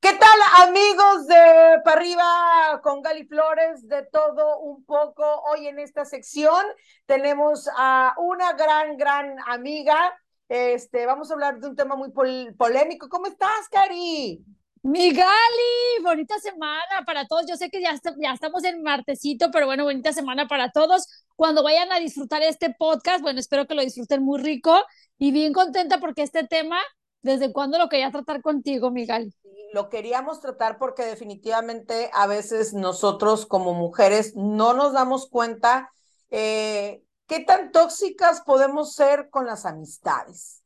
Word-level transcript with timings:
¿Qué 0.00 0.12
tal 0.12 0.68
amigos 0.68 1.26
de 1.26 1.80
Para 1.84 1.96
arriba 2.00 2.80
con 2.82 3.02
Gali 3.02 3.24
Flores? 3.26 3.86
De 3.88 4.04
todo 4.06 4.60
un 4.60 4.84
poco. 4.84 5.24
Hoy 5.50 5.66
en 5.66 5.80
esta 5.80 6.04
sección 6.04 6.64
tenemos 7.06 7.68
a 7.76 8.14
una 8.18 8.52
gran, 8.52 8.96
gran 8.96 9.36
amiga. 9.46 10.16
Este, 10.48 11.04
vamos 11.04 11.30
a 11.30 11.34
hablar 11.34 11.58
de 11.58 11.68
un 11.68 11.74
tema 11.74 11.96
muy 11.96 12.10
polémico. 12.56 13.08
¿Cómo 13.08 13.26
estás, 13.26 13.68
Cari? 13.72 14.44
Mi 14.82 15.10
Gali, 15.10 16.02
bonita 16.04 16.38
semana 16.38 17.04
para 17.04 17.26
todos. 17.26 17.46
Yo 17.48 17.56
sé 17.56 17.68
que 17.68 17.82
ya, 17.82 17.92
ya 18.20 18.32
estamos 18.32 18.62
en 18.62 18.82
martesito, 18.82 19.50
pero 19.50 19.66
bueno, 19.66 19.82
bonita 19.82 20.12
semana 20.12 20.46
para 20.46 20.70
todos. 20.70 21.08
Cuando 21.34 21.64
vayan 21.64 21.90
a 21.90 21.98
disfrutar 21.98 22.42
este 22.42 22.72
podcast, 22.72 23.20
bueno, 23.20 23.40
espero 23.40 23.66
que 23.66 23.74
lo 23.74 23.82
disfruten 23.82 24.22
muy 24.22 24.40
rico 24.40 24.80
y 25.18 25.32
bien 25.32 25.52
contenta 25.52 25.98
porque 25.98 26.22
este 26.22 26.46
tema, 26.46 26.78
¿desde 27.22 27.52
cuándo 27.52 27.78
lo 27.78 27.88
quería 27.88 28.12
tratar 28.12 28.42
contigo, 28.42 28.92
mi 28.92 29.04
Gali? 29.04 29.34
Lo 29.72 29.88
queríamos 29.88 30.40
tratar 30.40 30.78
porque 30.78 31.04
definitivamente 31.04 32.10
a 32.12 32.26
veces 32.26 32.74
nosotros 32.74 33.46
como 33.46 33.74
mujeres 33.74 34.34
no 34.36 34.74
nos 34.74 34.92
damos 34.92 35.28
cuenta 35.28 35.90
eh, 36.30 37.02
qué 37.26 37.40
tan 37.40 37.72
tóxicas 37.72 38.42
podemos 38.42 38.94
ser 38.94 39.30
con 39.30 39.46
las 39.46 39.66
amistades. 39.66 40.62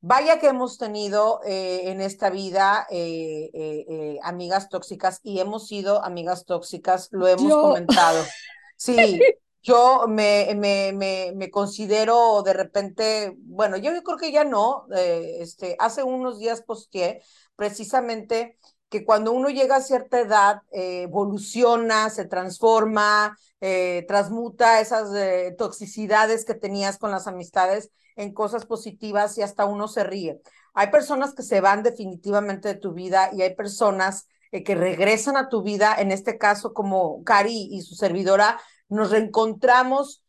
Vaya 0.00 0.38
que 0.38 0.48
hemos 0.48 0.78
tenido 0.78 1.40
eh, 1.44 1.90
en 1.90 2.00
esta 2.00 2.30
vida 2.30 2.86
eh, 2.90 4.18
amigas 4.22 4.68
tóxicas 4.68 5.20
y 5.24 5.40
hemos 5.40 5.66
sido 5.66 6.04
amigas 6.04 6.44
tóxicas, 6.44 7.08
lo 7.10 7.26
hemos 7.26 7.52
comentado. 7.52 8.24
Sí, 8.80 9.20
yo 9.62 10.06
me, 10.08 10.54
me, 10.56 10.92
me, 10.92 11.32
me, 11.34 11.50
considero 11.50 12.42
de 12.42 12.52
repente, 12.52 13.34
bueno, 13.38 13.76
yo, 13.76 13.90
creo 14.02 14.16
que 14.16 14.32
ya 14.32 14.44
no, 14.44 14.86
este, 14.94 15.76
hace 15.78 16.02
unos 16.02 16.38
días 16.38 16.62
posteé 16.62 17.22
precisamente 17.56 18.58
que 18.88 19.04
cuando 19.04 19.32
uno 19.32 19.48
llega 19.50 19.76
a 19.76 19.82
cierta 19.82 20.20
edad, 20.20 20.62
eh, 20.72 21.02
evoluciona, 21.02 22.10
se 22.10 22.24
transforma, 22.24 23.36
eh, 23.60 24.04
transmuta 24.08 24.80
esas 24.80 25.14
eh, 25.14 25.54
toxicidades 25.58 26.44
que 26.44 26.54
tenías 26.54 26.98
con 26.98 27.10
las 27.10 27.26
amistades 27.26 27.90
en 28.16 28.32
cosas 28.32 28.66
positivas 28.66 29.36
y 29.38 29.42
hasta 29.42 29.66
uno 29.66 29.88
se 29.88 30.04
ríe. 30.04 30.40
Hay 30.74 30.90
personas 30.90 31.34
que 31.34 31.42
se 31.42 31.60
van 31.60 31.82
definitivamente 31.82 32.68
de 32.68 32.74
tu 32.80 32.92
vida 32.92 33.30
y 33.32 33.42
hay 33.42 33.54
personas 33.54 34.26
que 34.50 34.74
regresan 34.74 35.36
a 35.36 35.50
tu 35.50 35.62
vida, 35.62 35.94
en 35.98 36.10
este 36.10 36.38
caso 36.38 36.72
como 36.72 37.22
Cari 37.22 37.68
y 37.70 37.82
su 37.82 37.94
servidora, 37.94 38.58
nos 38.88 39.10
reencontramos, 39.10 40.22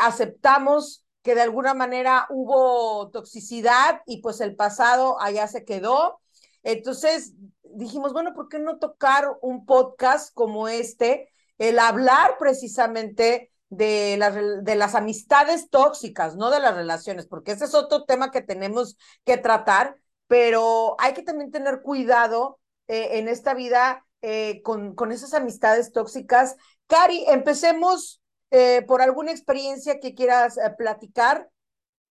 aceptamos 0.00 1.04
que 1.22 1.34
de 1.34 1.40
alguna 1.42 1.74
manera 1.74 2.26
hubo 2.30 3.10
toxicidad 3.10 4.02
y 4.06 4.20
pues 4.22 4.40
el 4.40 4.54
pasado 4.54 5.20
allá 5.20 5.48
se 5.48 5.64
quedó 5.64 6.20
entonces 6.64 7.34
dijimos, 7.62 8.12
bueno, 8.12 8.34
¿por 8.34 8.48
qué 8.48 8.58
no 8.58 8.78
tocar 8.78 9.36
un 9.42 9.66
podcast 9.66 10.34
como 10.34 10.66
este? 10.66 11.28
El 11.58 11.78
hablar 11.78 12.36
precisamente 12.38 13.52
de, 13.68 14.18
de 14.62 14.74
las 14.74 14.94
amistades 14.94 15.68
tóxicas, 15.70 16.36
no 16.36 16.50
de 16.50 16.60
las 16.60 16.74
relaciones, 16.74 17.26
porque 17.26 17.52
ese 17.52 17.66
es 17.66 17.74
otro 17.74 18.04
tema 18.04 18.30
que 18.30 18.40
tenemos 18.40 18.96
que 19.24 19.36
tratar, 19.36 19.96
pero 20.26 20.96
hay 20.98 21.12
que 21.12 21.22
también 21.22 21.50
tener 21.50 21.82
cuidado 21.82 22.58
eh, 22.88 23.18
en 23.18 23.28
esta 23.28 23.54
vida 23.54 24.06
eh, 24.22 24.62
con, 24.62 24.94
con 24.94 25.12
esas 25.12 25.34
amistades 25.34 25.92
tóxicas. 25.92 26.56
Cari, 26.86 27.24
empecemos 27.28 28.20
eh, 28.50 28.82
por 28.86 29.02
alguna 29.02 29.32
experiencia 29.32 30.00
que 30.00 30.14
quieras 30.14 30.58
platicar 30.76 31.50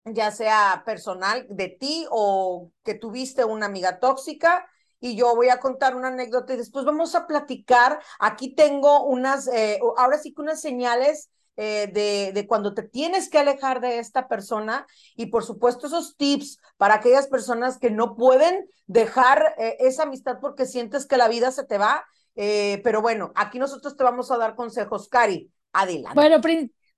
ya 0.06 0.32
sea 0.32 0.84
personal 0.86 1.46
de 1.50 1.70
ti 1.70 2.06
o 2.12 2.72
que 2.84 2.94
tuviste 2.94 3.46
una 3.46 3.68
amiga 3.68 4.00
tóxica. 4.00 4.68
Y 5.00 5.16
yo 5.16 5.36
voy 5.36 5.50
a 5.50 5.60
contar 5.60 5.96
una 5.96 6.08
anécdota 6.08 6.54
y 6.54 6.58
después 6.58 6.86
vamos 6.86 7.14
a 7.16 7.28
platicar. 7.28 8.00
Aquí 8.20 8.56
tengo 8.56 9.04
unas, 9.04 9.48
eh, 9.48 9.80
ahora 9.98 10.18
sí 10.18 10.34
que 10.34 10.42
unas 10.42 10.62
señales 10.62 11.30
eh, 11.58 11.90
de, 11.94 12.32
de, 12.34 12.48
cuando 12.48 12.74
te 12.74 12.84
tienes 12.84 13.30
que 13.30 13.38
alejar 13.38 13.80
de 13.82 14.00
esta 14.00 14.28
persona 14.28 14.88
y 15.16 15.28
por 15.28 15.44
supuesto 15.44 15.86
esos 15.86 16.16
tips 16.18 16.58
para 16.78 16.96
aquellas 16.96 17.28
personas 17.28 17.78
que 17.78 17.92
no 17.92 18.16
pueden 18.16 18.66
dejar 18.88 19.54
eh, 19.60 19.76
esa 19.80 20.04
amistad 20.04 20.38
porque 20.42 20.66
sientes 20.66 21.06
que 21.06 21.18
la 21.18 21.28
vida 21.28 21.52
se 21.52 21.66
te 21.66 21.78
va. 21.78 22.06
Pero 22.36 23.02
bueno, 23.02 23.32
aquí 23.36 23.60
nosotros 23.60 23.96
te 23.96 24.04
vamos 24.04 24.32
a 24.32 24.38
dar 24.38 24.56
consejos. 24.56 25.08
Cari, 25.10 25.52
adelante. 25.72 26.16
Bueno, 26.16 26.42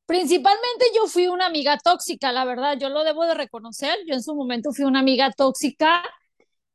Principalmente 0.06 0.85
yo 0.96 1.07
fui 1.07 1.28
una 1.28 1.47
amiga 1.47 1.79
tóxica, 1.84 2.31
la 2.31 2.46
verdad, 2.46 2.78
yo 2.78 2.90
lo 2.90 3.03
debo 3.03 3.25
de 3.25 3.34
reconocer. 3.34 3.97
Yo 4.06 4.13
en 4.13 4.22
su 4.22 4.35
momento 4.35 4.72
fui 4.72 4.85
una 4.85 5.00
amiga 5.00 5.31
tóxica 5.31 6.03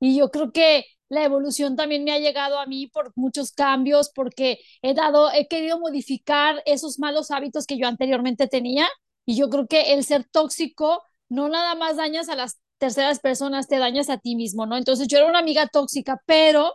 y 0.01 0.19
yo 0.19 0.31
creo 0.31 0.51
que 0.51 0.85
la 1.09 1.25
evolución 1.25 1.77
también 1.77 2.05
me 2.05 2.13
ha 2.13 2.19
llegado 2.19 2.59
a 2.59 2.67
mí 2.67 2.89
por 2.89 3.13
muchos 3.17 3.53
cambios, 3.53 4.11
porque 4.15 4.59
he 4.83 4.95
dado, 4.95 5.31
he 5.33 5.47
querido 5.47 5.79
modificar 5.79 6.63
esos 6.67 6.99
malos 6.99 7.31
hábitos 7.31 7.67
que 7.67 7.79
yo 7.79 7.87
anteriormente 7.87 8.49
tenía 8.49 8.89
y 9.27 9.37
yo 9.37 9.49
creo 9.49 9.67
que 9.67 9.93
el 9.93 10.05
ser 10.05 10.25
tóxico 10.25 11.03
no 11.29 11.49
nada 11.49 11.75
más 11.77 11.97
dañas 11.97 12.29
a 12.29 12.37
las 12.37 12.59
terceras 12.79 13.21
personas, 13.21 13.69
te 13.69 13.79
dañas 13.79 14.09
a 14.09 14.19
ti 14.19 14.35
mismo, 14.35 14.67
¿no? 14.67 14.77
Entonces 14.77 15.07
yo 15.07 15.19
era 15.19 15.29
una 15.29 15.41
amiga 15.41 15.69
tóxica, 15.69 16.21
pero 16.27 16.75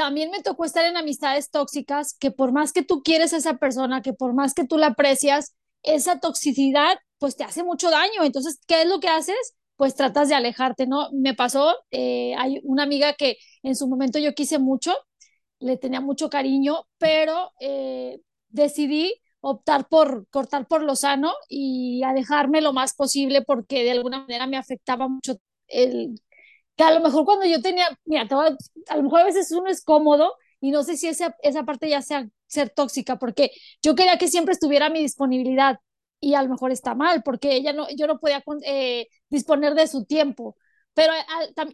también 0.00 0.30
me 0.30 0.40
tocó 0.40 0.64
estar 0.64 0.86
en 0.86 0.96
amistades 0.96 1.50
tóxicas 1.50 2.16
que 2.18 2.30
por 2.30 2.52
más 2.52 2.72
que 2.72 2.82
tú 2.82 3.02
quieres 3.02 3.34
a 3.34 3.36
esa 3.36 3.58
persona, 3.58 4.00
que 4.00 4.14
por 4.14 4.32
más 4.32 4.54
que 4.54 4.64
tú 4.64 4.78
la 4.78 4.86
aprecias, 4.86 5.54
esa 5.82 6.20
toxicidad 6.20 6.96
pues 7.18 7.36
te 7.36 7.44
hace 7.44 7.62
mucho 7.64 7.90
daño. 7.90 8.24
Entonces, 8.24 8.60
¿qué 8.66 8.80
es 8.80 8.88
lo 8.88 8.98
que 9.00 9.08
haces? 9.08 9.36
Pues 9.76 9.94
tratas 9.94 10.30
de 10.30 10.34
alejarte, 10.34 10.86
¿no? 10.86 11.10
Me 11.12 11.34
pasó, 11.34 11.76
eh, 11.90 12.34
hay 12.38 12.62
una 12.64 12.84
amiga 12.84 13.12
que 13.12 13.36
en 13.62 13.76
su 13.76 13.88
momento 13.88 14.18
yo 14.18 14.32
quise 14.32 14.58
mucho, 14.58 14.94
le 15.58 15.76
tenía 15.76 16.00
mucho 16.00 16.30
cariño, 16.30 16.86
pero 16.96 17.52
eh, 17.60 18.22
decidí 18.48 19.12
optar 19.42 19.86
por 19.86 20.26
cortar 20.30 20.66
por 20.66 20.82
lo 20.82 20.96
sano 20.96 21.34
y 21.46 22.02
alejarme 22.04 22.62
lo 22.62 22.72
más 22.72 22.94
posible 22.94 23.42
porque 23.42 23.84
de 23.84 23.90
alguna 23.90 24.20
manera 24.20 24.46
me 24.46 24.56
afectaba 24.56 25.08
mucho 25.08 25.36
el 25.66 26.22
que 26.80 26.84
a 26.84 26.94
lo 26.94 27.00
mejor 27.00 27.26
cuando 27.26 27.44
yo 27.44 27.60
tenía, 27.60 27.86
mira, 28.06 28.22
a, 28.88 28.96
lo 28.96 29.02
mejor 29.02 29.20
a 29.20 29.24
veces 29.24 29.52
uno 29.52 29.68
es 29.68 29.84
cómodo 29.84 30.32
y 30.62 30.70
no 30.70 30.82
sé 30.82 30.96
si 30.96 31.08
esa, 31.08 31.36
esa 31.42 31.64
parte 31.64 31.90
ya 31.90 32.00
sea 32.00 32.26
ser 32.46 32.70
tóxica, 32.70 33.18
porque 33.18 33.50
yo 33.82 33.94
quería 33.94 34.16
que 34.16 34.28
siempre 34.28 34.54
estuviera 34.54 34.86
a 34.86 34.90
mi 34.90 35.00
disponibilidad 35.00 35.78
y 36.20 36.32
a 36.32 36.42
lo 36.42 36.48
mejor 36.48 36.72
está 36.72 36.94
mal, 36.94 37.22
porque 37.22 37.54
ella 37.54 37.74
no, 37.74 37.86
yo 37.94 38.06
no 38.06 38.18
podía 38.18 38.42
eh, 38.64 39.08
disponer 39.28 39.74
de 39.74 39.88
su 39.88 40.06
tiempo, 40.06 40.56
pero 40.94 41.12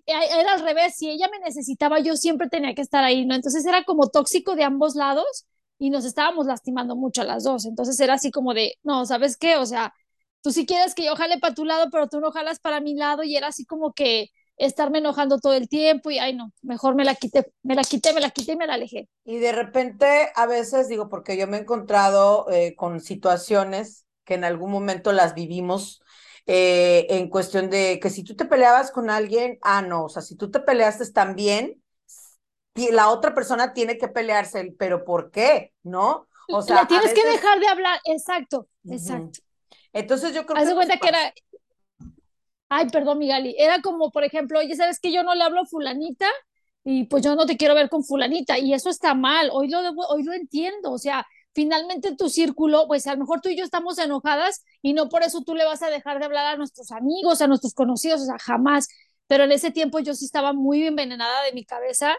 era 0.07 0.53
al 0.53 0.61
revés, 0.61 0.97
si 0.97 1.09
ella 1.09 1.29
me 1.31 1.39
necesitaba, 1.39 2.01
yo 2.01 2.17
siempre 2.17 2.49
tenía 2.49 2.75
que 2.75 2.83
estar 2.83 3.05
ahí, 3.05 3.25
¿no? 3.27 3.37
Entonces 3.37 3.65
era 3.65 3.85
como 3.85 4.09
tóxico 4.09 4.57
de 4.57 4.65
ambos 4.65 4.97
lados 4.97 5.47
y 5.79 5.91
nos 5.91 6.05
estábamos 6.05 6.47
lastimando 6.47 6.97
mucho 6.97 7.23
a 7.23 7.27
las 7.27 7.45
dos, 7.45 7.65
entonces 7.65 8.01
era 8.01 8.15
así 8.15 8.33
como 8.33 8.55
de, 8.55 8.75
no, 8.83 9.07
¿sabes 9.07 9.37
qué? 9.37 9.57
O 9.57 9.67
sea, 9.67 9.95
tú 10.43 10.51
sí 10.51 10.67
quieres 10.67 10.97
que 10.97 11.05
yo 11.05 11.15
jale 11.15 11.39
para 11.39 11.55
tu 11.55 11.65
lado, 11.65 11.91
pero 11.93 12.09
tú 12.09 12.19
no 12.19 12.33
jalas 12.33 12.59
para 12.59 12.81
mi 12.81 12.97
lado 12.97 13.23
y 13.23 13.37
era 13.37 13.49
así 13.49 13.65
como 13.65 13.93
que 13.93 14.31
estarme 14.57 14.99
enojando 14.99 15.39
todo 15.39 15.55
el 15.55 15.69
tiempo 15.69 16.11
y 16.11 16.19
ay 16.19 16.35
no, 16.35 16.53
mejor 16.63 16.95
me 16.95 17.05
la 17.05 17.15
quité, 17.15 17.53
me 17.63 17.75
la 17.75 17.83
quité, 17.83 18.13
me 18.13 18.21
la 18.21 18.31
quité 18.31 18.53
y 18.53 18.57
me 18.57 18.67
la 18.67 18.75
alejé. 18.75 19.09
Y 19.25 19.39
de 19.39 19.53
repente 19.53 20.31
a 20.35 20.47
veces 20.47 20.89
digo, 20.89 21.09
porque 21.09 21.37
yo 21.37 21.47
me 21.47 21.59
he 21.59 21.61
encontrado 21.61 22.47
eh, 22.51 22.75
con 22.75 23.01
situaciones 23.01 24.07
que 24.25 24.35
en 24.35 24.45
algún 24.45 24.71
momento 24.71 25.13
las 25.13 25.35
vivimos 25.35 26.03
eh, 26.47 27.07
en 27.11 27.29
cuestión 27.29 27.71
de 27.71 27.99
que 28.01 28.11
si 28.11 28.23
tú 28.23 28.37
te 28.37 28.45
peleabas 28.45 28.91
con 28.91 29.11
alguien, 29.11 29.59
ah, 29.63 29.83
no, 29.83 30.05
o 30.05 30.09
sea, 30.09 30.23
si 30.23 30.37
tú 30.37 30.51
te 30.51 30.61
peleaste 30.61 31.11
también, 31.13 31.83
la 32.93 33.09
otra 33.09 33.35
persona 33.35 33.73
tiene 33.73 33.99
que 33.99 34.09
pelearse, 34.09 34.75
pero 34.79 35.05
¿por 35.05 35.31
qué? 35.31 35.73
¿No? 35.83 36.29
O 36.49 36.63
sea, 36.63 36.87
tienes 36.87 37.13
que 37.15 37.27
dejar 37.27 37.59
de 37.59 37.69
hablar, 37.69 37.99
exacto, 38.05 38.69
exacto. 38.89 39.41
Entonces 39.93 40.35
yo 40.35 40.45
creo 40.45 40.59
Haz 40.59 40.69
que... 40.69 40.75
cuenta 40.75 40.99
que 40.99 41.09
era, 41.09 41.33
ay, 42.69 42.89
perdón, 42.91 43.19
Migali, 43.19 43.55
era 43.59 43.81
como, 43.81 44.11
por 44.11 44.25
ejemplo, 44.25 44.59
oye, 44.59 44.75
¿sabes 44.77 45.01
que 45.01 45.13
yo 45.13 45.23
no 45.23 45.35
le 45.35 45.45
hablo 45.45 45.61
a 45.63 45.67
fulanita? 45.67 46.27
Y 46.85 47.05
pues 47.05 47.25
yo 47.25 47.35
no 47.35 47.47
te 47.47 47.57
quiero 47.57 47.75
ver 47.75 47.89
con 47.89 48.05
fulanita, 48.05 48.59
y 48.59 48.73
eso 48.73 48.91
está 48.91 49.15
mal, 49.15 49.51
hoy 49.53 49.69
lo, 49.69 49.81
hoy 50.09 50.23
lo 50.23 50.33
entiendo, 50.33 50.93
o 50.93 50.99
sea, 50.99 51.27
finalmente 51.57 52.15
tu 52.15 52.29
círculo, 52.29 52.87
pues 52.87 53.07
a 53.07 53.15
lo 53.15 53.21
mejor 53.21 53.41
tú 53.41 53.49
y 53.49 53.57
yo 53.57 53.65
estamos 53.65 53.99
enojadas 53.99 54.63
y 54.83 54.93
no 54.93 55.09
por 55.09 55.23
eso 55.23 55.41
tú 55.41 55.55
le 55.55 55.65
vas 55.65 55.83
a 55.83 55.89
dejar 55.89 56.19
de 56.19 56.27
hablar 56.27 56.47
a 56.47 56.57
nuestros 56.59 56.93
amigos, 56.93 57.41
a 57.41 57.47
nuestros 57.47 57.73
conocidos, 57.73 58.21
o 58.21 58.25
sea, 58.27 58.37
jamás. 58.39 58.89
Pero 59.27 59.45
en 59.45 59.53
ese 59.53 59.71
tiempo 59.71 59.99
yo 59.99 60.15
sí 60.15 60.27
estaba 60.27 60.53
muy 60.53 60.87
envenenada 60.87 61.43
de 61.45 61.55
mi 61.55 61.65
cabeza 61.65 62.15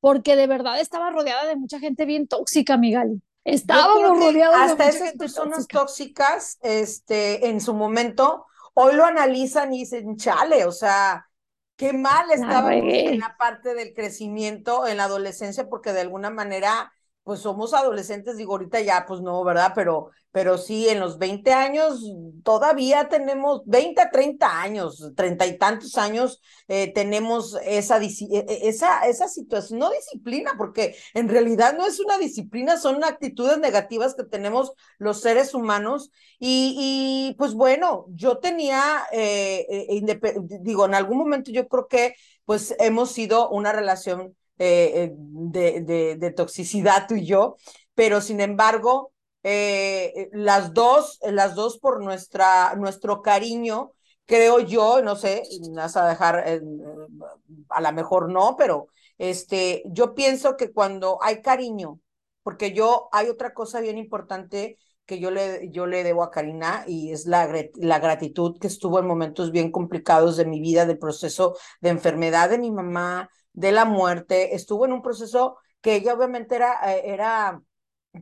porque 0.00 0.36
de 0.36 0.46
verdad 0.46 0.78
estaba 0.80 1.10
rodeada 1.10 1.46
de 1.46 1.56
mucha 1.56 1.78
gente 1.78 2.04
bien 2.04 2.28
tóxica, 2.28 2.76
Migali. 2.76 3.22
Estábamos 3.42 4.18
rodeados 4.18 4.54
hasta 4.54 4.88
esas 4.90 5.12
personas 5.14 5.66
tóxicas, 5.66 6.58
este, 6.60 7.48
en 7.48 7.62
su 7.62 7.72
momento 7.72 8.44
hoy 8.74 8.94
lo 8.94 9.04
analizan 9.04 9.72
y 9.72 9.80
dicen, 9.80 10.16
chale, 10.16 10.64
o 10.66 10.72
sea, 10.72 11.28
qué 11.76 11.92
mal 11.92 12.30
estaba 12.30 12.74
en 12.74 13.18
la 13.20 13.36
parte 13.36 13.74
del 13.74 13.94
crecimiento 13.94 14.86
en 14.86 14.98
la 14.98 15.04
adolescencia, 15.04 15.68
porque 15.68 15.92
de 15.92 16.02
alguna 16.02 16.30
manera 16.30 16.93
pues 17.24 17.40
somos 17.40 17.72
adolescentes, 17.72 18.36
digo, 18.36 18.52
ahorita 18.52 18.80
ya, 18.82 19.06
pues 19.08 19.22
no, 19.22 19.42
¿verdad? 19.44 19.72
Pero, 19.74 20.10
pero 20.30 20.58
sí, 20.58 20.88
en 20.90 21.00
los 21.00 21.16
20 21.18 21.52
años 21.54 22.04
todavía 22.42 23.08
tenemos 23.08 23.62
20 23.64 24.02
a 24.02 24.10
30 24.10 24.60
años, 24.60 25.10
treinta 25.16 25.46
y 25.46 25.56
tantos 25.56 25.96
años, 25.96 26.42
eh, 26.68 26.92
tenemos 26.92 27.56
esa, 27.64 27.96
e, 28.02 28.08
e, 28.30 28.68
esa, 28.68 29.06
esa 29.08 29.28
situación, 29.28 29.78
no 29.78 29.90
disciplina, 29.90 30.52
porque 30.58 30.96
en 31.14 31.30
realidad 31.30 31.74
no 31.76 31.86
es 31.86 31.98
una 31.98 32.18
disciplina, 32.18 32.76
son 32.76 33.02
actitudes 33.02 33.58
negativas 33.58 34.14
que 34.14 34.24
tenemos 34.24 34.72
los 34.98 35.22
seres 35.22 35.54
humanos. 35.54 36.10
Y, 36.38 36.76
y 36.78 37.34
pues 37.38 37.54
bueno, 37.54 38.04
yo 38.10 38.38
tenía, 38.38 39.06
eh, 39.12 39.66
eh 39.70 40.02
digo, 40.60 40.84
en 40.84 40.94
algún 40.94 41.16
momento 41.16 41.50
yo 41.50 41.68
creo 41.68 41.88
que 41.88 42.14
pues 42.44 42.74
hemos 42.78 43.12
sido 43.12 43.48
una 43.48 43.72
relación 43.72 44.36
eh, 44.58 44.92
eh, 44.94 45.12
de, 45.16 46.16
de, 46.16 46.30
toxicidad 46.30 47.06
tú 47.08 47.16
y 47.16 47.26
yo, 47.26 47.56
pero 47.94 48.20
sin 48.20 48.40
embargo, 48.40 49.12
eh, 49.42 50.28
las 50.32 50.72
dos, 50.72 51.18
las 51.22 51.54
dos 51.54 51.78
por 51.78 52.02
nuestra, 52.02 52.74
nuestro 52.76 53.20
cariño, 53.20 53.92
creo 54.26 54.60
yo, 54.60 55.02
no 55.02 55.16
sé, 55.16 55.42
vas 55.74 55.96
a 55.96 56.08
dejar, 56.08 56.60
a 57.68 57.80
lo 57.80 57.92
mejor 57.92 58.30
no, 58.30 58.54
pero 58.56 58.88
este, 59.18 59.82
yo 59.86 60.14
pienso 60.14 60.56
que 60.56 60.72
cuando 60.72 61.18
hay 61.22 61.42
cariño, 61.42 62.00
porque 62.42 62.72
yo, 62.72 63.08
hay 63.12 63.28
otra 63.28 63.54
cosa 63.54 63.80
bien 63.80 63.98
importante 63.98 64.78
que 65.06 65.18
yo 65.18 65.30
le, 65.30 65.70
yo 65.70 65.86
le 65.86 66.02
debo 66.02 66.22
a 66.22 66.30
Karina 66.30 66.84
y 66.86 67.12
es 67.12 67.26
la, 67.26 67.48
la 67.74 67.98
gratitud 67.98 68.58
que 68.58 68.68
estuvo 68.68 68.98
en 68.98 69.06
momentos 69.06 69.50
bien 69.50 69.70
complicados 69.70 70.36
de 70.36 70.46
mi 70.46 70.60
vida, 70.60 70.86
del 70.86 70.98
proceso 70.98 71.56
de 71.80 71.90
enfermedad 71.90 72.50
de 72.50 72.58
mi 72.58 72.70
mamá, 72.70 73.28
de 73.54 73.72
la 73.72 73.84
muerte, 73.86 74.54
estuvo 74.54 74.84
en 74.84 74.92
un 74.92 75.02
proceso 75.02 75.58
que 75.80 75.96
ella 75.96 76.14
obviamente 76.14 76.56
era, 76.56 76.78
eh, 76.94 77.02
era, 77.06 77.62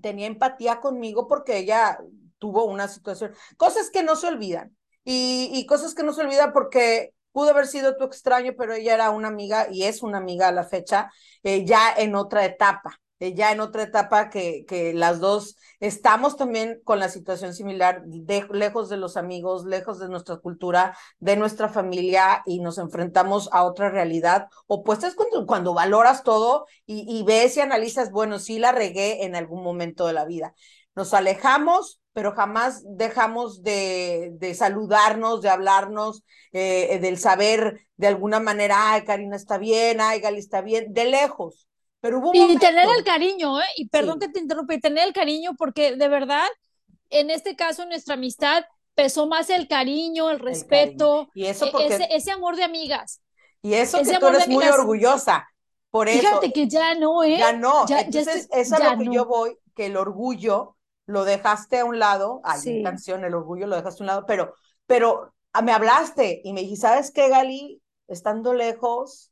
tenía 0.03 0.27
empatía 0.27 0.81
conmigo 0.81 1.29
porque 1.29 1.59
ella 1.59 1.99
tuvo 2.39 2.65
una 2.65 2.89
situación, 2.89 3.33
cosas 3.57 3.91
que 3.91 4.03
no 4.03 4.17
se 4.17 4.29
olvidan 4.29 4.77
y, 5.05 5.51
y 5.53 5.67
cosas 5.67 5.95
que 5.95 6.03
no 6.05 6.13
se 6.13 6.23
olvidan 6.23 6.53
porque 6.53 7.15
pudo 7.33 7.51
haber 7.51 7.67
sido 7.67 7.97
tu 7.97 8.05
extraño, 8.05 8.55
pero 8.59 8.75
ella 8.75 8.95
era 8.95 9.11
una 9.11 9.29
amiga 9.29 9.69
y 9.71 9.85
es 9.85 10.03
una 10.03 10.19
amiga 10.19 10.49
a 10.49 10.53
la 10.53 10.65
fecha, 10.65 11.11
eh, 11.43 11.65
ya 11.65 11.93
en 11.97 12.15
otra 12.15 12.45
etapa. 12.45 13.01
Eh, 13.23 13.35
ya 13.35 13.53
en 13.53 13.61
otra 13.61 13.85
etapa 13.85 14.31
que, 14.31 14.65
que 14.67 14.93
las 14.95 15.21
dos 15.21 15.57
estamos 15.79 16.37
también 16.37 16.81
con 16.83 16.99
la 16.99 17.09
situación 17.09 17.55
similar, 17.55 18.03
lejos 18.51 18.89
de 18.89 18.97
los 18.97 19.17
amigos, 19.17 19.65
lejos 19.65 20.01
de 20.01 20.09
nuestra 20.09 20.39
cultura, 20.39 20.99
de 21.21 21.37
nuestra 21.37 21.69
familia 21.69 22.43
y 22.47 22.59
nos 22.59 22.79
enfrentamos 22.79 23.49
a 23.53 23.63
otra 23.63 23.91
realidad 23.91 24.49
opuesta. 24.67 25.07
Es 25.07 25.15
cuando, 25.15 25.47
cuando 25.47 25.73
valoras 25.73 26.25
todo 26.25 26.67
y, 26.85 27.05
y 27.17 27.23
ves 27.23 27.57
y 27.57 27.61
analizas, 27.61 28.11
bueno, 28.11 28.41
sí 28.41 28.59
la 28.59 28.73
regué 28.73 29.25
en 29.25 29.37
algún 29.37 29.63
momento 29.63 30.09
de 30.09 30.15
la 30.15 30.25
vida. 30.25 30.53
Nos 30.97 31.15
alejamos, 31.15 32.01
pero 32.13 32.33
jamás 32.33 32.83
dejamos 32.85 33.63
de, 33.63 34.33
de 34.35 34.53
saludarnos, 34.55 35.43
de 35.43 35.49
hablarnos, 35.49 36.25
eh, 36.53 36.99
del 37.01 37.19
saber 37.19 37.87
de 37.97 38.09
alguna 38.09 38.41
manera, 38.41 38.95
ay, 38.95 39.05
Karina 39.05 39.37
está 39.37 39.59
bien, 39.59 40.01
ay, 40.01 40.19
Gali 40.19 40.41
está 40.41 40.61
bien, 40.61 40.93
de 40.93 41.05
lejos 41.05 41.69
y 42.33 42.59
tener 42.59 42.89
el 42.97 43.05
cariño, 43.05 43.61
¿eh? 43.61 43.65
Y 43.77 43.89
perdón 43.89 44.19
que 44.19 44.29
te 44.29 44.41
interrumpa, 44.41 44.75
y 44.75 44.81
tener 44.81 45.07
el 45.07 45.13
cariño, 45.13 45.53
porque 45.57 45.97
de 45.97 46.09
verdad, 46.09 46.47
en 47.11 47.31
este 47.31 47.55
caso, 47.55 47.87
nuestra 47.87 48.15
amistad 48.15 48.65
pesó 48.95 49.27
más 49.27 49.51
el 49.51 49.69
cariño, 49.69 50.31
el 50.31 50.41
respeto, 50.41 51.29
y 51.35 51.47
eso 51.47 51.67
e-, 51.79 52.09
ese, 52.11 52.31
amor 52.31 52.57
de 52.57 52.65
amigas. 52.65 53.23
Y 53.63 53.75
eso 53.75 54.03
que 54.03 54.19
tú 54.19 54.27
eres 54.27 54.49
muy 54.49 54.65
orgullosa. 54.65 55.49
Por 55.91 56.09
eso. 56.09 56.21
Fíjate 56.21 56.53
que 56.53 56.69
ya 56.69 56.95
no, 56.95 57.23
¿eh? 57.23 57.39
Ya 57.39 57.53
no. 57.53 57.85
Entonces, 57.89 58.49
eso 58.51 58.51
es 58.53 58.73
a 58.73 58.95
lo 58.95 58.99
que 58.99 59.15
yo 59.15 59.27
voy, 59.27 59.57
que 59.77 59.87
el 59.87 59.97
orgullo 59.97 60.77
lo 61.07 61.25
dejaste 61.25 61.81
a 61.81 61.85
un 61.85 61.99
lado. 61.99 62.41
Hay 62.45 62.83
canción, 62.83 63.25
el 63.25 63.35
orgullo 63.35 63.67
lo 63.67 63.77
dejaste 63.77 64.03
a 64.03 64.05
un 64.05 64.07
lado, 64.07 64.25
pero, 64.27 64.55
pero 64.87 65.35
ah, 65.53 65.63
me 65.63 65.73
hablaste 65.73 66.41
y 66.43 66.53
me 66.53 66.63
dijiste, 66.63 66.87
¿sabes 66.89 67.13
qué, 67.13 67.29
Gali? 67.29 67.83
Estando 68.09 68.55
lejos, 68.55 69.32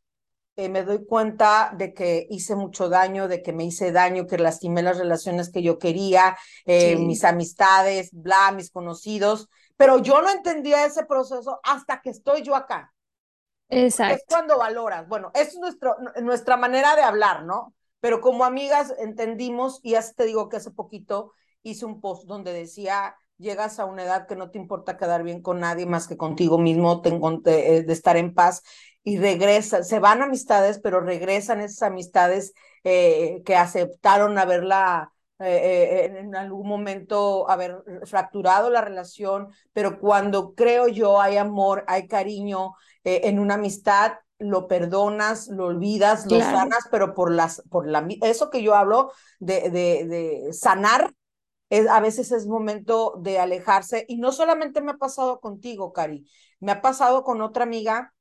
eh, 0.56 0.68
me 0.68 0.82
doy 0.82 1.04
cuenta 1.04 1.72
de 1.76 1.94
que 1.94 2.26
hice 2.30 2.56
mucho 2.56 2.88
daño, 2.88 3.28
de 3.28 3.42
que 3.42 3.52
me 3.52 3.64
hice 3.64 3.92
daño, 3.92 4.26
que 4.26 4.38
lastimé 4.38 4.82
las 4.82 4.98
relaciones 4.98 5.50
que 5.50 5.62
yo 5.62 5.78
quería, 5.78 6.36
eh, 6.66 6.96
mis 6.96 7.24
amistades, 7.24 8.10
bla, 8.12 8.52
mis 8.52 8.70
conocidos, 8.70 9.48
pero 9.76 9.98
yo 9.98 10.20
no 10.20 10.30
entendía 10.30 10.84
ese 10.84 11.04
proceso 11.06 11.60
hasta 11.62 12.02
que 12.02 12.10
estoy 12.10 12.42
yo 12.42 12.54
acá. 12.54 12.92
Exacto. 13.68 14.16
Es 14.16 14.24
cuando 14.28 14.58
valoras. 14.58 15.08
Bueno, 15.08 15.30
es 15.34 15.56
nuestro, 15.56 15.96
nuestra 16.20 16.56
manera 16.56 16.96
de 16.96 17.02
hablar, 17.02 17.44
¿no? 17.44 17.74
Pero 18.00 18.20
como 18.20 18.44
amigas 18.44 18.92
entendimos, 18.98 19.80
y 19.82 19.94
así 19.94 20.14
te 20.14 20.24
digo 20.24 20.48
que 20.48 20.56
hace 20.56 20.70
poquito 20.70 21.32
hice 21.62 21.86
un 21.86 22.00
post 22.00 22.24
donde 22.26 22.52
decía, 22.52 23.14
llegas 23.40 23.78
a 23.78 23.86
una 23.86 24.04
edad 24.04 24.26
que 24.26 24.36
no 24.36 24.50
te 24.50 24.58
importa 24.58 24.96
quedar 24.96 25.22
bien 25.22 25.42
con 25.42 25.60
nadie 25.60 25.86
más 25.86 26.06
que 26.06 26.16
contigo 26.16 26.58
mismo, 26.58 26.96
de, 26.96 27.82
de 27.82 27.92
estar 27.92 28.16
en 28.16 28.34
paz 28.34 28.62
y 29.02 29.18
regresan, 29.18 29.84
se 29.84 29.98
van 29.98 30.22
amistades, 30.22 30.78
pero 30.78 31.00
regresan 31.00 31.60
esas 31.60 31.82
amistades 31.82 32.52
eh, 32.84 33.42
que 33.44 33.56
aceptaron 33.56 34.38
haberla 34.38 35.12
eh, 35.38 36.10
eh, 36.12 36.18
en 36.18 36.36
algún 36.36 36.68
momento 36.68 37.48
haber 37.48 37.82
fracturado 38.04 38.68
la 38.68 38.82
relación, 38.82 39.48
pero 39.72 39.98
cuando 39.98 40.54
creo 40.54 40.86
yo 40.86 41.20
hay 41.20 41.38
amor, 41.38 41.84
hay 41.88 42.06
cariño 42.08 42.74
en 43.04 43.38
una 43.38 43.54
amistad, 43.54 44.12
lo 44.38 44.68
perdonas, 44.68 45.48
lo 45.48 45.66
olvidas, 45.66 46.26
lo 46.30 46.38
sanas, 46.40 46.86
pero 46.90 47.14
por 47.14 47.32
las, 47.32 47.62
por 47.70 47.86
la, 47.86 48.06
eso 48.22 48.50
que 48.50 48.62
yo 48.62 48.74
hablo 48.74 49.12
de, 49.38 49.70
de, 49.70 50.06
de 50.06 50.52
sanar, 50.52 51.14
es, 51.70 51.88
a 51.88 52.00
veces 52.00 52.32
es 52.32 52.46
momento 52.46 53.14
de 53.20 53.38
alejarse 53.38 54.04
y 54.08 54.18
no 54.18 54.32
solamente 54.32 54.82
me 54.82 54.92
ha 54.92 54.96
pasado 54.96 55.40
contigo, 55.40 55.92
Cari, 55.92 56.26
me 56.60 56.72
ha 56.72 56.82
pasado 56.82 57.24
con 57.24 57.40
otra 57.40 57.64
amiga 57.64 58.12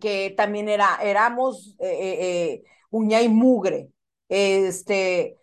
que 0.00 0.34
también 0.36 0.68
era, 0.68 0.98
éramos 1.02 1.76
eh, 1.78 1.86
eh, 1.88 2.52
eh, 2.52 2.62
uña 2.90 3.22
y 3.22 3.28
mugre, 3.28 3.90
este, 4.28 5.38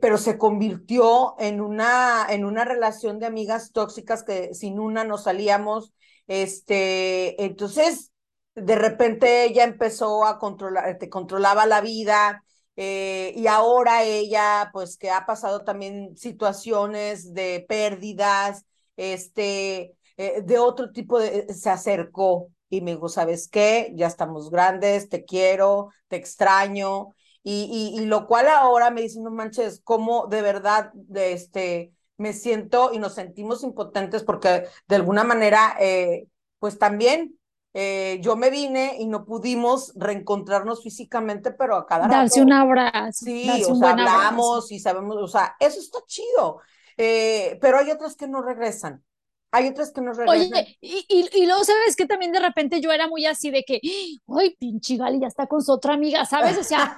pero 0.00 0.18
se 0.18 0.38
convirtió 0.38 1.34
en 1.38 1.60
una, 1.60 2.26
en 2.28 2.44
una 2.44 2.64
relación 2.64 3.18
de 3.18 3.26
amigas 3.26 3.72
tóxicas 3.72 4.22
que 4.24 4.54
sin 4.54 4.78
una 4.78 5.04
no 5.04 5.18
salíamos, 5.18 5.92
este, 6.26 7.42
entonces 7.44 8.12
de 8.54 8.74
repente 8.74 9.44
ella 9.44 9.64
empezó 9.64 10.24
a 10.24 10.38
controlar, 10.38 10.98
te 10.98 11.10
controlaba 11.10 11.66
la 11.66 11.80
vida, 11.80 12.42
y 12.76 13.46
ahora 13.46 14.04
ella, 14.04 14.70
pues 14.72 14.96
que 14.98 15.10
ha 15.10 15.26
pasado 15.26 15.64
también 15.64 16.16
situaciones 16.16 17.32
de 17.32 17.64
pérdidas, 17.68 18.64
este, 18.96 19.96
de 20.16 20.58
otro 20.58 20.92
tipo 20.92 21.18
de, 21.18 21.52
se 21.54 21.70
acercó, 21.70 22.50
y 22.68 22.80
me 22.80 22.92
dijo, 22.92 23.08
¿sabes 23.08 23.48
qué? 23.48 23.92
Ya 23.94 24.06
estamos 24.06 24.50
grandes, 24.50 25.08
te 25.08 25.24
quiero, 25.24 25.90
te 26.08 26.16
extraño. 26.16 27.14
Y, 27.42 27.94
y, 27.96 28.06
lo 28.06 28.26
cual 28.26 28.48
ahora 28.48 28.90
me 28.90 29.02
dice, 29.02 29.20
no 29.20 29.30
manches, 29.30 29.80
cómo 29.84 30.26
de 30.26 30.42
verdad 30.42 30.90
de 30.94 31.32
este, 31.32 31.92
me 32.16 32.32
siento 32.32 32.90
y 32.92 32.98
nos 32.98 33.14
sentimos 33.14 33.62
impotentes 33.62 34.24
porque 34.24 34.64
de 34.88 34.96
alguna 34.96 35.22
manera, 35.22 35.76
eh, 35.78 36.26
pues 36.58 36.76
también 36.78 37.38
eh, 37.78 38.20
yo 38.22 38.36
me 38.36 38.48
vine 38.48 38.96
y 38.98 39.04
no 39.04 39.26
pudimos 39.26 39.92
reencontrarnos 39.96 40.82
físicamente, 40.82 41.50
pero 41.50 41.76
a 41.76 41.86
cada 41.86 42.08
Darse 42.08 42.40
un 42.40 42.50
abrazo. 42.50 43.26
Sí, 43.26 43.50
o 43.68 43.74
sea, 43.74 43.90
hablamos 43.90 44.72
y 44.72 44.78
sabemos, 44.78 45.18
o 45.18 45.28
sea, 45.28 45.56
eso 45.60 45.78
está 45.78 45.98
chido. 46.06 46.60
Eh, 46.96 47.58
pero 47.60 47.76
hay 47.78 47.90
otras 47.90 48.16
que 48.16 48.28
no 48.28 48.40
regresan. 48.40 49.04
Hay 49.50 49.68
otras 49.68 49.92
que 49.92 50.00
nos 50.00 50.16
regresan. 50.16 50.54
Oye, 50.54 50.78
y, 50.80 51.04
y, 51.06 51.28
y, 51.34 51.44
luego, 51.44 51.64
¿sabes 51.64 51.96
que 51.96 52.06
También 52.06 52.32
de 52.32 52.40
repente 52.40 52.80
yo 52.80 52.92
era 52.92 53.08
muy 53.08 53.26
así 53.26 53.50
de 53.50 53.62
que, 53.62 53.78
ay, 53.82 54.56
pinche 54.58 54.96
Gali, 54.96 55.20
ya 55.20 55.26
está 55.26 55.46
con 55.46 55.62
su 55.62 55.70
otra 55.70 55.92
amiga, 55.92 56.24
¿sabes? 56.24 56.56
O 56.56 56.64
sea, 56.64 56.96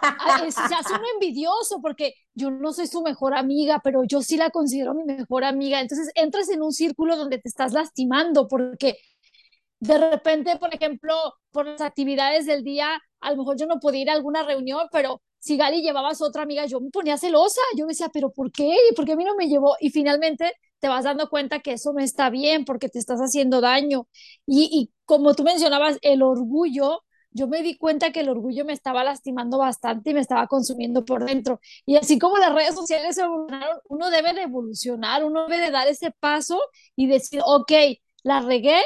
se 0.48 0.74
hace 0.74 0.94
un 0.94 1.06
envidioso 1.14 1.80
porque 1.82 2.14
yo 2.34 2.52
no 2.52 2.72
soy 2.72 2.86
su 2.86 3.02
mejor 3.02 3.34
amiga, 3.34 3.80
pero 3.82 4.04
yo 4.04 4.22
sí 4.22 4.36
la 4.36 4.50
considero 4.50 4.94
mi 4.94 5.02
mejor 5.02 5.42
amiga. 5.42 5.80
Entonces 5.80 6.12
entras 6.14 6.48
en 6.50 6.62
un 6.62 6.72
círculo 6.72 7.16
donde 7.16 7.38
te 7.38 7.48
estás 7.48 7.72
lastimando 7.72 8.46
porque 8.46 8.96
de 9.80 9.98
repente, 9.98 10.56
por 10.58 10.74
ejemplo, 10.74 11.14
por 11.50 11.66
las 11.66 11.80
actividades 11.80 12.46
del 12.46 12.64
día, 12.64 13.00
a 13.20 13.30
lo 13.30 13.38
mejor 13.38 13.56
yo 13.58 13.66
no 13.66 13.80
podía 13.80 14.02
ir 14.02 14.10
a 14.10 14.14
alguna 14.14 14.42
reunión, 14.42 14.88
pero 14.92 15.22
si 15.38 15.56
Gali 15.56 15.82
llevaba 15.82 16.10
a 16.10 16.14
su 16.14 16.24
otra 16.24 16.42
amiga, 16.42 16.66
yo 16.66 16.80
me 16.80 16.90
ponía 16.90 17.16
celosa. 17.16 17.60
Yo 17.76 17.86
me 17.86 17.92
decía, 17.92 18.08
¿pero 18.12 18.30
por 18.32 18.50
qué? 18.50 18.76
¿Por 18.96 19.04
qué 19.04 19.12
a 19.12 19.16
mí 19.16 19.24
no 19.24 19.36
me 19.36 19.48
llevó? 19.48 19.76
Y 19.80 19.90
finalmente 19.90 20.52
te 20.80 20.88
vas 20.88 21.04
dando 21.04 21.28
cuenta 21.30 21.60
que 21.60 21.72
eso 21.72 21.92
no 21.92 22.00
está 22.00 22.30
bien 22.30 22.64
porque 22.64 22.88
te 22.88 22.98
estás 22.98 23.20
haciendo 23.20 23.60
daño. 23.60 24.08
Y, 24.46 24.68
y 24.72 24.92
como 25.04 25.34
tú 25.34 25.44
mencionabas, 25.44 25.98
el 26.02 26.22
orgullo, 26.22 27.04
yo 27.30 27.46
me 27.46 27.62
di 27.62 27.76
cuenta 27.76 28.10
que 28.10 28.20
el 28.20 28.28
orgullo 28.28 28.64
me 28.64 28.72
estaba 28.72 29.04
lastimando 29.04 29.58
bastante 29.58 30.10
y 30.10 30.14
me 30.14 30.20
estaba 30.20 30.46
consumiendo 30.48 31.04
por 31.04 31.24
dentro. 31.24 31.60
Y 31.86 31.96
así 31.96 32.18
como 32.18 32.38
las 32.38 32.52
redes 32.54 32.74
sociales 32.74 33.16
evolucionaron, 33.18 33.78
uno 33.88 34.10
debe 34.10 34.32
de 34.34 34.42
evolucionar, 34.42 35.24
uno 35.24 35.46
debe 35.46 35.66
de 35.66 35.70
dar 35.70 35.86
ese 35.88 36.10
paso 36.20 36.60
y 36.96 37.06
decir, 37.06 37.40
ok, 37.44 37.72
la 38.24 38.40
regué, 38.40 38.80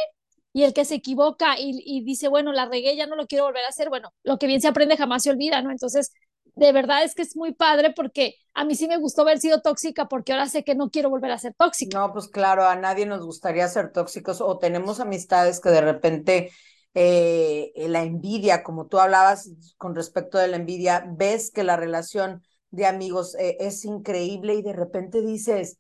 y 0.52 0.64
el 0.64 0.75
que 0.75 0.85
se 0.85 0.97
equivoca 0.97 1.54
y, 1.59 2.04
dice, 2.04 2.28
bueno, 2.28 2.52
la 2.52 2.66
regué, 2.66 2.94
ya 2.97 3.06
no 3.06 3.16
lo 3.16 3.26
quiero 3.26 3.44
volver 3.44 3.64
a 3.64 3.68
hacer, 3.68 3.88
bueno, 3.88 4.12
lo 4.23 4.38
que 4.38 4.47
bien 4.47 4.61
se 4.61 4.68
aprende 4.68 4.97
jamás 4.97 5.23
se 5.23 5.30
olvida, 5.30 5.62
¿no? 5.62 5.71
Entonces, 5.71 6.12
de 6.54 6.73
verdad 6.73 7.02
es 7.04 7.14
que 7.14 7.23
es 7.23 7.37
muy 7.37 7.54
padre 7.54 7.92
porque 7.97 8.35
a 8.52 8.64
mí 8.64 8.75
sí 8.75 8.87
me 8.87 8.99
gustó 8.99 9.23
haber 9.23 9.38
sido 9.38 9.62
tóxica 9.62 10.09
porque 10.09 10.32
ahora 10.32 10.47
sé 10.47 10.64
que 10.64 10.75
no 10.75 10.90
quiero 10.90 11.09
volver 11.09 11.30
a 11.30 11.38
ser 11.38 11.54
tóxica. 11.54 11.99
No, 11.99 12.12
pues 12.12 12.28
claro, 12.28 12.66
a 12.66 12.76
nadie 12.76 13.06
nos 13.06 13.25
gustaría 13.25 13.66
ser 13.68 13.92
tóxicos 13.92 14.42
o 14.42 14.59
tenemos 14.59 15.00
amistades 15.00 15.61
que 15.61 15.71
de 15.71 15.80
repente 15.80 16.50
eh, 16.94 17.73
la 17.76 18.02
envidia, 18.02 18.62
como 18.62 18.87
tú 18.87 18.99
hablabas 18.99 19.50
con 19.78 19.94
respecto 19.94 20.37
de 20.37 20.49
la 20.49 20.56
envidia, 20.56 21.06
ves 21.09 21.50
que 21.50 21.64
la 21.64 21.76
relación 21.78 22.42
de 22.71 22.87
amigos 22.87 23.35
eh, 23.37 23.56
es 23.61 23.85
increíble 23.87 24.54
y 24.54 24.62
de 24.62 24.75
repente 24.75 25.23
dices, 25.23 25.78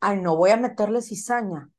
ay, 0.00 0.20
no 0.20 0.36
voy 0.36 0.50
a 0.50 0.56
meterle 0.56 1.02
cizaña. 1.02 1.70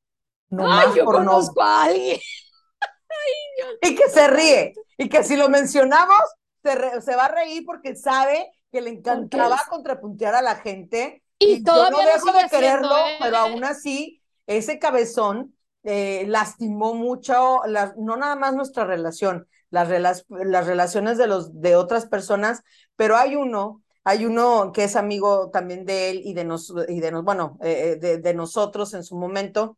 No 0.50 0.72
ay, 0.72 0.90
yo 0.96 1.06
conozco 1.06 1.62
a 1.62 1.84
alguien. 1.84 2.20
y 3.82 3.96
que 3.96 4.10
se 4.10 4.28
ríe, 4.28 4.74
y 4.98 5.10
que 5.10 5.24
si 5.24 5.36
lo 5.36 5.50
mencionamos, 5.50 6.22
se, 6.64 7.02
se 7.02 7.16
va 7.16 7.26
a 7.26 7.32
reír 7.32 7.64
porque 7.66 7.96
sabe 7.96 8.52
que 8.72 8.82
le 8.82 8.90
encantaba 8.92 9.58
contrapuntear 9.70 10.36
a 10.36 10.42
la 10.42 10.56
gente. 10.56 11.24
Y, 11.40 11.64
todavía 11.64 12.00
yo 12.00 12.06
no 12.06 12.12
dejo 12.12 12.38
de 12.38 12.50
quererlo, 12.50 12.98
¿eh? 12.98 13.18
pero 13.20 13.38
aún 13.38 13.64
así, 13.64 14.22
ese 14.48 14.80
cabezón 14.80 15.56
eh, 15.84 16.26
lastimó 16.28 16.94
mucho, 16.94 17.62
no 17.98 18.18
nada 18.18 18.36
más 18.36 18.56
nuestra 18.56 18.86
relación, 18.86 19.48
las, 19.70 19.88
las 20.30 20.68
relaciones 20.68 21.18
de, 21.18 21.28
los, 21.28 21.62
de 21.62 21.76
otras 21.76 22.08
personas, 22.08 22.64
pero 22.96 23.18
hay 23.18 23.36
uno, 23.36 23.84
hay 24.04 24.26
uno 24.26 24.72
que 24.74 24.86
es 24.86 24.96
amigo 24.96 25.50
también 25.52 25.86
de 25.86 26.10
él 26.10 26.22
y 26.24 26.34
de, 26.34 26.44
nos, 26.44 26.74
y 26.88 27.00
de, 27.00 27.12
nos, 27.12 27.24
bueno, 27.24 27.58
eh, 27.62 27.98
de, 28.00 28.18
de, 28.18 28.34
nosotros 28.34 28.94
en 28.94 29.04
su 29.04 29.16
momento, 29.16 29.78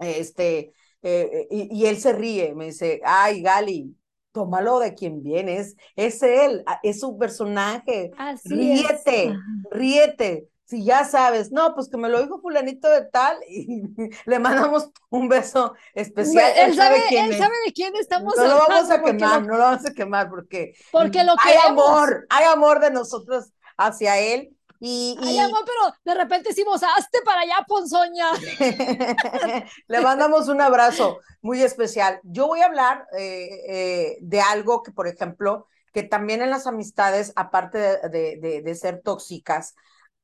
este, 0.00 0.72
eh, 1.02 1.46
y, 1.50 1.78
y, 1.78 1.86
él 1.86 1.98
se 1.98 2.12
ríe, 2.12 2.54
me 2.54 2.66
dice, 2.66 3.00
ay, 3.04 3.42
Gali, 3.42 3.94
tómalo 4.32 4.78
de 4.78 4.94
quien 4.94 5.22
vienes, 5.22 5.76
es 5.96 6.22
él, 6.22 6.64
es 6.82 7.00
su 7.00 7.18
personaje, 7.18 8.10
ríete, 8.44 9.34
ríete, 9.70 10.48
si 10.70 10.84
ya 10.84 11.04
sabes, 11.04 11.50
no, 11.50 11.74
pues 11.74 11.88
que 11.88 11.96
me 11.96 12.08
lo 12.08 12.22
dijo 12.22 12.40
fulanito 12.40 12.88
de 12.88 13.04
tal 13.06 13.36
y 13.48 13.82
le 14.24 14.38
mandamos 14.38 14.90
un 15.08 15.28
beso 15.28 15.74
especial. 15.94 16.52
Él, 16.56 16.74
sabe, 16.76 16.98
él 17.10 17.36
sabe 17.36 17.54
de 17.66 17.72
quién 17.72 17.96
estamos 17.96 18.36
No 18.36 18.46
lo 18.46 18.56
vamos 18.56 18.90
a 18.90 19.02
quemar, 19.02 19.42
no 19.42 19.56
lo 19.56 19.64
vamos 19.64 19.84
a 19.84 19.92
quemar 19.92 20.30
porque, 20.30 20.74
porque 20.92 21.24
lo 21.24 21.34
hay 21.42 21.56
amor, 21.66 22.24
hay 22.30 22.44
amor 22.44 22.78
de 22.80 22.92
nosotros 22.92 23.52
hacia 23.76 24.20
él. 24.20 24.56
Y, 24.82 25.16
y... 25.20 25.28
Ay, 25.28 25.38
amor, 25.38 25.60
pero 25.66 25.94
de 26.04 26.14
repente 26.14 26.48
decimos, 26.48 26.82
hazte 26.82 27.20
para 27.22 27.42
allá, 27.42 27.64
Ponzoña. 27.68 28.30
Le 29.88 30.00
mandamos 30.00 30.48
un 30.48 30.60
abrazo 30.62 31.20
muy 31.42 31.62
especial. 31.62 32.18
Yo 32.22 32.46
voy 32.46 32.60
a 32.60 32.66
hablar 32.66 33.06
eh, 33.16 33.48
eh, 33.68 34.18
de 34.22 34.40
algo 34.40 34.82
que, 34.82 34.90
por 34.90 35.06
ejemplo, 35.06 35.66
que 35.92 36.02
también 36.02 36.40
en 36.40 36.50
las 36.50 36.66
amistades, 36.66 37.32
aparte 37.36 37.78
de, 37.78 38.38
de, 38.40 38.62
de 38.62 38.74
ser 38.74 39.02
tóxicas, 39.02 39.74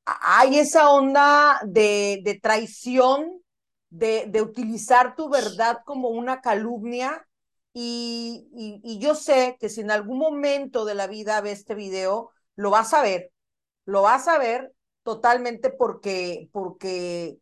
hay 0.04 0.58
esa 0.58 0.90
onda 0.90 1.60
de, 1.64 2.20
de 2.24 2.38
traición, 2.40 3.42
de, 3.90 4.26
de, 4.28 4.40
utilizar 4.42 5.16
tu 5.16 5.28
verdad 5.28 5.80
como 5.84 6.08
una 6.08 6.40
calumnia. 6.40 7.26
Y, 7.72 8.48
y, 8.54 8.80
y, 8.84 8.98
yo 9.00 9.14
sé 9.14 9.56
que 9.60 9.68
si 9.68 9.82
en 9.82 9.90
algún 9.90 10.18
momento 10.18 10.86
de 10.86 10.94
la 10.94 11.06
vida 11.08 11.40
ve 11.42 11.52
este 11.52 11.74
video, 11.74 12.30
lo 12.54 12.70
vas 12.70 12.94
a 12.94 13.02
ver, 13.02 13.32
lo 13.86 14.02
vas 14.02 14.28
a 14.28 14.38
ver 14.38 14.72
totalmente 15.02 15.70
porque, 15.70 16.50
porque 16.52 17.38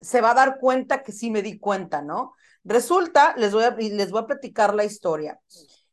se 0.00 0.20
va 0.20 0.30
a 0.30 0.34
dar 0.34 0.58
cuenta 0.60 1.02
que 1.02 1.12
sí 1.12 1.30
me 1.30 1.42
di 1.42 1.58
cuenta, 1.58 2.02
¿no? 2.02 2.34
Resulta, 2.62 3.34
les 3.36 3.52
voy 3.52 3.64
a, 3.64 3.70
les 3.70 4.10
voy 4.10 4.22
a 4.22 4.26
platicar 4.26 4.74
la 4.74 4.84
historia. 4.84 5.40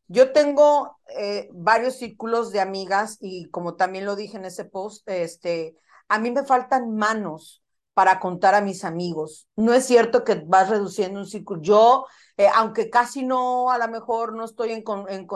Yo 0.08 0.32
tengo 0.32 0.98
eh, 1.18 1.50
varios 1.52 1.96
círculos 1.96 2.52
de 2.52 2.62
amigas 2.62 3.18
y 3.20 3.50
como 3.50 3.76
también 3.76 4.06
lo 4.06 4.16
dije 4.16 4.38
en 4.38 4.46
ese 4.46 4.66
post, 4.66 5.08
este, 5.10 5.76
a 6.08 6.20
mí 6.20 6.32
me 6.32 6.46
faltan 6.46 6.96
manos 6.96 7.64
para 7.94 8.20
contar 8.20 8.54
a 8.54 8.62
mis 8.62 8.84
amigos. 8.84 9.48
No 9.56 9.74
es 9.74 9.86
cierto 9.86 10.24
que 10.24 10.36
vas 10.46 10.70
reduciendo 10.70 11.20
un 11.20 11.26
círculo. 11.26 11.62
Yo, 11.62 12.06
eh, 12.38 12.48
aunque 12.54 12.90
casi 12.90 13.26
no, 13.26 13.72
a 13.72 13.78
lo 13.78 13.88
mejor 13.88 14.36
no 14.36 14.46
estoy 14.46 14.72
en, 14.72 14.84
en, 15.10 15.28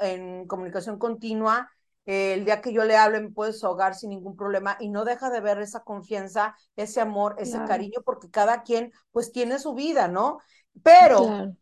en 0.00 0.46
comunicación 0.46 0.98
continua, 0.98 1.70
el 2.08 2.46
día 2.46 2.62
que 2.62 2.72
yo 2.72 2.84
le 2.84 2.96
hable 2.96 3.20
me 3.20 3.30
puedes 3.30 3.62
ahogar 3.62 3.94
sin 3.94 4.08
ningún 4.08 4.34
problema 4.34 4.78
y 4.80 4.88
no 4.88 5.04
deja 5.04 5.28
de 5.28 5.40
ver 5.40 5.58
esa 5.60 5.84
confianza, 5.84 6.56
ese 6.74 7.02
amor, 7.02 7.36
ese 7.38 7.52
claro. 7.52 7.68
cariño, 7.68 8.00
porque 8.02 8.30
cada 8.30 8.62
quien 8.62 8.92
pues 9.12 9.30
tiene 9.30 9.58
su 9.58 9.74
vida, 9.74 10.08
¿no? 10.08 10.38
Pero, 10.82 11.18
claro. 11.18 11.56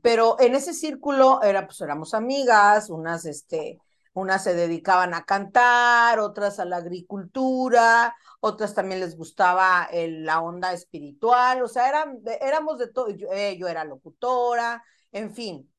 pero 0.00 0.40
en 0.40 0.54
ese 0.54 0.72
círculo 0.72 1.42
era, 1.42 1.66
pues 1.66 1.82
éramos 1.82 2.14
amigas, 2.14 2.88
unas, 2.88 3.26
este, 3.26 3.78
unas 4.14 4.42
se 4.42 4.54
dedicaban 4.54 5.12
a 5.12 5.26
cantar, 5.26 6.18
otras 6.18 6.58
a 6.60 6.64
la 6.64 6.78
agricultura, 6.78 8.16
otras 8.40 8.72
también 8.72 9.00
les 9.00 9.18
gustaba 9.18 9.86
el, 9.92 10.24
la 10.24 10.40
onda 10.40 10.72
espiritual, 10.72 11.62
o 11.62 11.68
sea, 11.68 11.90
eran, 11.90 12.20
éramos 12.40 12.78
de 12.78 12.88
todo, 12.90 13.10
yo, 13.10 13.28
eh, 13.32 13.58
yo 13.58 13.68
era 13.68 13.84
locutora, 13.84 14.82
en 15.12 15.34
fin. 15.34 15.70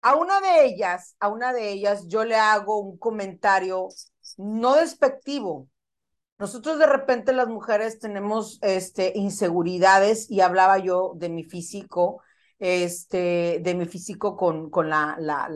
A 0.00 0.14
una 0.14 0.40
de 0.40 0.66
ellas, 0.66 1.16
a 1.18 1.28
una 1.28 1.52
de 1.52 1.70
ellas, 1.70 2.06
yo 2.06 2.24
le 2.24 2.36
hago 2.36 2.78
un 2.78 2.98
comentario 2.98 3.88
no 4.36 4.76
despectivo. 4.76 5.68
Nosotros 6.38 6.78
de 6.78 6.86
repente 6.86 7.32
las 7.32 7.48
mujeres 7.48 7.98
tenemos 7.98 8.58
este, 8.62 9.12
inseguridades 9.16 10.30
y 10.30 10.40
hablaba 10.40 10.78
yo 10.78 11.14
de 11.16 11.28
mi 11.28 11.42
físico, 11.44 12.22
este, 12.60 13.60
de 13.62 13.74
mi 13.74 13.86
físico 13.86 14.36
con, 14.36 14.70
con 14.70 14.88
la, 14.88 15.16
la, 15.18 15.48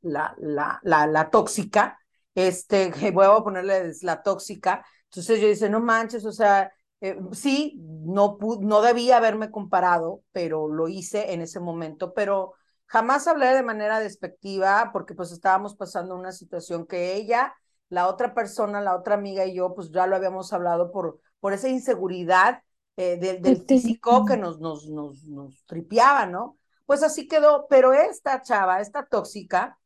la, 0.00 0.80
la, 0.82 1.30
tóxica, 1.30 1.98
este, 2.34 2.90
voy 3.12 3.26
a 3.26 3.42
ponerle 3.42 3.92
la 4.02 4.22
tóxica, 4.22 4.84
entonces 5.04 5.40
yo 5.40 5.48
dice, 5.48 5.68
no 5.68 5.80
manches, 5.80 6.24
o 6.24 6.32
sea, 6.32 6.72
eh, 7.00 7.18
sí, 7.32 7.78
no, 7.78 8.38
no 8.60 8.82
debía 8.82 9.18
haberme 9.18 9.50
comparado, 9.50 10.22
pero 10.32 10.68
lo 10.68 10.88
hice 10.88 11.32
en 11.32 11.42
ese 11.42 11.60
momento, 11.60 12.14
pero 12.14 12.54
jamás 12.88 13.26
hablé 13.28 13.46
de 13.54 13.62
manera 13.62 14.00
despectiva 14.00 14.90
porque 14.92 15.14
pues 15.14 15.32
estábamos 15.32 15.76
pasando 15.76 16.16
una 16.16 16.32
situación 16.32 16.86
que 16.86 17.14
ella, 17.14 17.54
la 17.88 18.08
otra 18.08 18.34
persona, 18.34 18.80
la 18.80 18.96
otra 18.96 19.14
amiga 19.14 19.46
y 19.46 19.54
yo, 19.54 19.74
pues 19.74 19.90
ya 19.92 20.06
lo 20.06 20.16
habíamos 20.16 20.52
hablado 20.52 20.90
por, 20.90 21.20
por 21.40 21.52
esa 21.52 21.68
inseguridad 21.68 22.62
eh, 22.96 23.16
del, 23.18 23.40
del 23.40 23.64
físico 23.64 24.24
que 24.24 24.36
nos, 24.36 24.58
nos, 24.58 24.88
nos, 24.88 25.24
nos 25.24 25.64
tripeaba, 25.66 26.26
¿no? 26.26 26.58
Pues 26.86 27.02
así 27.02 27.28
quedó, 27.28 27.66
pero 27.68 27.92
esta 27.92 28.42
chava, 28.42 28.80
esta 28.80 29.06
tóxica, 29.06 29.78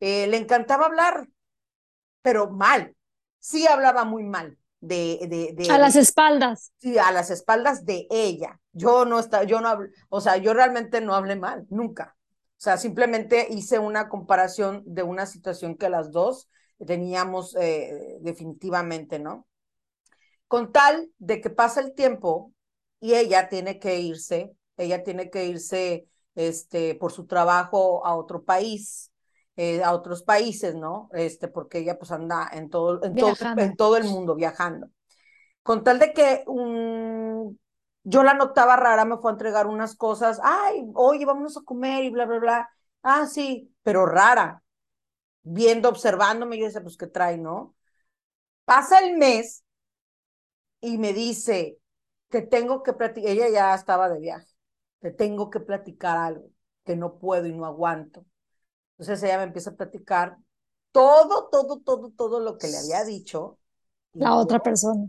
eh, 0.00 0.26
le 0.26 0.36
encantaba 0.36 0.86
hablar, 0.86 1.28
pero 2.22 2.50
mal, 2.50 2.94
sí 3.38 3.66
hablaba 3.66 4.04
muy 4.04 4.24
mal. 4.24 4.58
De, 4.80 5.18
de, 5.22 5.54
de, 5.56 5.72
a 5.72 5.78
las 5.78 5.96
espaldas. 5.96 6.72
Sí, 6.76 6.98
a 6.98 7.10
las 7.10 7.30
espaldas 7.30 7.84
de 7.84 8.06
ella. 8.10 8.60
Yo 8.72 9.04
no 9.04 9.18
estaba, 9.18 9.42
yo 9.42 9.60
no 9.60 9.68
hablé, 9.68 9.90
o 10.08 10.20
sea, 10.20 10.36
yo 10.36 10.54
realmente 10.54 11.00
no 11.00 11.14
hablé 11.14 11.34
mal, 11.34 11.66
nunca. 11.68 12.16
O 12.58 12.60
sea, 12.60 12.76
simplemente 12.76 13.46
hice 13.50 13.78
una 13.78 14.08
comparación 14.08 14.82
de 14.84 15.04
una 15.04 15.26
situación 15.26 15.76
que 15.76 15.88
las 15.88 16.10
dos 16.10 16.50
teníamos 16.84 17.54
eh, 17.54 18.18
definitivamente, 18.20 19.20
¿no? 19.20 19.46
Con 20.48 20.72
tal 20.72 21.08
de 21.18 21.40
que 21.40 21.50
pasa 21.50 21.80
el 21.80 21.94
tiempo 21.94 22.52
y 22.98 23.14
ella 23.14 23.48
tiene 23.48 23.78
que 23.78 24.00
irse, 24.00 24.52
ella 24.76 25.04
tiene 25.04 25.30
que 25.30 25.46
irse 25.46 26.08
este, 26.34 26.96
por 26.96 27.12
su 27.12 27.26
trabajo 27.26 28.04
a 28.04 28.16
otro 28.16 28.42
país, 28.42 29.12
eh, 29.54 29.82
a 29.84 29.92
otros 29.92 30.24
países, 30.24 30.74
¿no? 30.74 31.10
Este, 31.12 31.46
porque 31.46 31.78
ella 31.78 31.96
pues 31.96 32.10
anda 32.10 32.50
en 32.52 32.70
todo, 32.70 33.04
en 33.04 33.14
todo, 33.14 33.34
en 33.56 33.76
todo 33.76 33.96
el 33.96 34.04
mundo 34.04 34.34
viajando. 34.34 34.88
Con 35.62 35.84
tal 35.84 36.00
de 36.00 36.12
que 36.12 36.42
un, 36.48 37.58
yo 38.04 38.22
la 38.22 38.34
notaba 38.34 38.76
rara, 38.76 39.04
me 39.04 39.18
fue 39.18 39.30
a 39.30 39.34
entregar 39.34 39.66
unas 39.66 39.94
cosas, 39.96 40.40
ay, 40.42 40.84
oye, 40.94 41.26
vámonos 41.26 41.56
a 41.56 41.62
comer 41.62 42.04
y 42.04 42.10
bla, 42.10 42.26
bla, 42.26 42.38
bla. 42.38 42.70
Ah, 43.02 43.26
sí, 43.26 43.74
pero 43.82 44.06
rara. 44.06 44.62
Viendo, 45.42 45.88
observándome, 45.88 46.58
yo 46.58 46.66
decía, 46.66 46.82
pues, 46.82 46.96
¿qué 46.96 47.06
trae, 47.06 47.38
no? 47.38 47.74
Pasa 48.64 49.00
el 49.00 49.16
mes 49.18 49.64
y 50.80 50.98
me 50.98 51.12
dice, 51.12 51.78
te 52.28 52.42
tengo 52.42 52.82
que 52.82 52.92
platicar, 52.92 53.30
ella 53.30 53.48
ya 53.48 53.74
estaba 53.74 54.08
de 54.08 54.20
viaje, 54.20 54.46
te 55.00 55.10
tengo 55.10 55.50
que 55.50 55.60
platicar 55.60 56.16
algo 56.18 56.50
que 56.84 56.96
no 56.96 57.18
puedo 57.18 57.46
y 57.46 57.52
no 57.52 57.66
aguanto. 57.66 58.24
Entonces 58.92 59.22
ella 59.22 59.38
me 59.38 59.44
empieza 59.44 59.70
a 59.70 59.76
platicar 59.76 60.38
todo, 60.92 61.48
todo, 61.50 61.80
todo, 61.80 62.10
todo 62.10 62.40
lo 62.40 62.58
que 62.58 62.68
le 62.68 62.78
había 62.78 63.04
dicho. 63.04 63.58
La 64.14 64.34
otra 64.34 64.60
persona. 64.60 65.08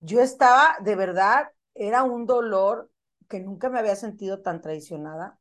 Yo 0.00 0.20
estaba, 0.20 0.76
de 0.80 0.96
verdad, 0.96 1.48
era 1.74 2.02
un 2.02 2.26
dolor 2.26 2.90
que 3.28 3.40
nunca 3.40 3.70
me 3.70 3.78
había 3.78 3.96
sentido 3.96 4.40
tan 4.40 4.60
traicionada 4.60 5.38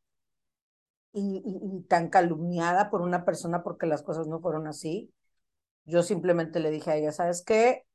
y, 1.11 1.41
y, 1.43 1.77
y, 1.77 1.81
tan 1.83 2.09
calumniada 2.09 2.89
por 2.89 3.01
una 3.01 3.25
persona 3.25 3.63
porque 3.63 3.87
las 3.87 4.03
cosas 4.03 4.27
no 4.27 4.39
fueron 4.39 4.67
así. 4.67 5.11
Yo 5.85 6.03
simplemente 6.03 6.59
le 6.59 6.69
dije 6.69 6.91
a 6.91 6.95
ella, 6.97 7.11
¿sabes 7.11 7.43
qué? 7.43 7.85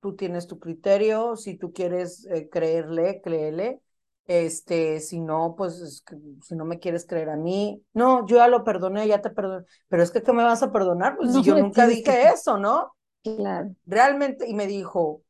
tú 0.00 0.16
tienes 0.16 0.46
tu 0.46 0.58
criterio, 0.58 1.36
si 1.36 1.56
tú 1.56 1.72
quieres 1.72 2.26
eh, 2.26 2.48
creerle, 2.50 3.20
créele, 3.22 3.80
este, 4.26 5.00
si 5.00 5.20
no, 5.20 5.54
pues, 5.56 6.04
si 6.42 6.54
no 6.54 6.64
me 6.64 6.78
quieres 6.78 7.06
creer 7.06 7.30
a 7.30 7.36
mí, 7.36 7.82
no, 7.92 8.26
yo 8.26 8.36
ya 8.36 8.48
lo 8.48 8.64
perdoné, 8.64 9.06
ya 9.06 9.20
te 9.20 9.30
perdoné, 9.30 9.66
pero 9.88 10.02
es 10.02 10.10
que, 10.10 10.22
¿qué 10.22 10.32
me 10.32 10.42
vas 10.42 10.62
a 10.62 10.72
perdonar? 10.72 11.16
Pues 11.16 11.34
yo 11.42 11.56
nunca 11.56 11.86
dije 11.86 12.28
eso, 12.32 12.56
¿no? 12.56 12.94
Claro. 13.22 13.74
Realmente, 13.86 14.48
y 14.48 14.54
me 14.54 14.66
dijo, 14.66 15.22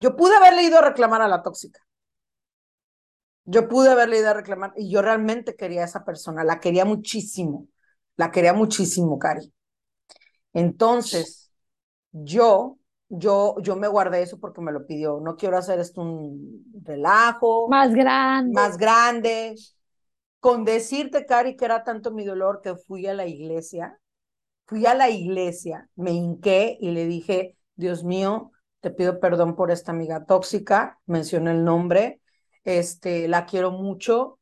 yo 0.00 0.16
pude 0.16 0.36
haberle 0.36 0.62
ido 0.62 0.78
a 0.78 0.82
reclamar 0.82 1.22
a 1.22 1.28
la 1.28 1.42
tóxica. 1.42 1.80
Yo 3.44 3.68
pude 3.68 3.90
haberle 3.90 4.18
ido 4.18 4.30
a 4.30 4.34
reclamar, 4.34 4.72
y 4.76 4.90
yo 4.90 5.00
realmente 5.00 5.56
quería 5.56 5.82
a 5.82 5.86
esa 5.86 6.04
persona, 6.04 6.44
la 6.44 6.60
quería 6.60 6.84
muchísimo, 6.84 7.66
la 8.16 8.30
quería 8.30 8.52
muchísimo, 8.52 9.18
Cari. 9.18 9.52
Entonces, 10.52 11.50
yo 12.12 12.78
yo, 13.08 13.56
yo 13.62 13.76
me 13.76 13.88
guardé 13.88 14.22
eso 14.22 14.38
porque 14.38 14.60
me 14.60 14.72
lo 14.72 14.86
pidió. 14.86 15.20
No 15.20 15.36
quiero 15.36 15.56
hacer 15.56 15.78
esto 15.78 16.02
un 16.02 16.64
relajo. 16.84 17.68
Más 17.68 17.94
grande. 17.94 18.52
Más 18.52 18.76
grande. 18.76 19.54
Con 20.40 20.64
decirte, 20.64 21.26
Cari, 21.26 21.56
que 21.56 21.64
era 21.64 21.84
tanto 21.84 22.12
mi 22.12 22.24
dolor 22.24 22.60
que 22.62 22.76
fui 22.76 23.06
a 23.06 23.14
la 23.14 23.26
iglesia. 23.26 23.98
Fui 24.66 24.84
a 24.84 24.94
la 24.94 25.08
iglesia, 25.08 25.88
me 25.96 26.10
hinqué 26.10 26.76
y 26.78 26.90
le 26.90 27.06
dije, 27.06 27.56
Dios 27.74 28.04
mío, 28.04 28.52
te 28.80 28.90
pido 28.90 29.20
perdón 29.20 29.56
por 29.56 29.70
esta 29.70 29.92
amiga 29.92 30.24
tóxica, 30.24 30.98
mencioné 31.06 31.52
el 31.52 31.64
nombre, 31.64 32.20
este, 32.64 33.28
la 33.28 33.46
quiero 33.46 33.70
mucho, 33.70 34.38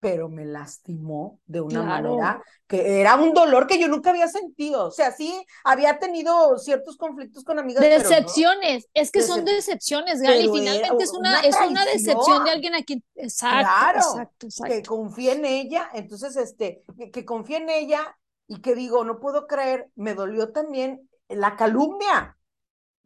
pero 0.00 0.30
me 0.30 0.46
lastimó 0.46 1.38
de 1.46 1.60
una 1.60 1.82
manera 1.82 2.42
que 2.66 3.00
era 3.00 3.16
un 3.16 3.34
dolor 3.34 3.66
que 3.66 3.78
yo 3.78 3.86
nunca 3.86 4.10
había 4.10 4.28
sentido. 4.28 4.86
O 4.86 4.90
sea, 4.90 5.12
sí, 5.12 5.44
había 5.62 5.98
tenido 5.98 6.56
ciertos 6.58 6.96
conflictos 6.96 7.44
con 7.44 7.58
amigas. 7.58 7.82
Decepciones, 7.82 8.88
es 8.94 9.10
que 9.10 9.22
son 9.22 9.44
decepciones, 9.44 10.22
Gali. 10.22 10.50
Finalmente 10.50 11.04
es 11.04 11.12
una, 11.12 11.40
es 11.40 11.56
una 11.68 11.84
decepción 11.84 12.44
de 12.44 12.50
alguien 12.50 12.74
a 12.74 12.82
quien. 12.82 13.04
Exacto, 13.14 13.58
claro, 13.58 14.00
exacto, 14.00 14.46
Que 14.64 14.82
confíe 14.82 15.32
en 15.32 15.44
ella, 15.44 15.90
entonces, 15.92 16.34
este, 16.36 16.82
que, 16.96 17.10
que 17.10 17.24
confíe 17.26 17.58
en 17.58 17.68
ella 17.68 18.16
y 18.48 18.62
que 18.62 18.74
digo, 18.74 19.04
no 19.04 19.20
puedo 19.20 19.46
creer, 19.46 19.90
me 19.96 20.14
dolió 20.14 20.50
también 20.50 21.08
la 21.28 21.56
calumnia, 21.56 22.38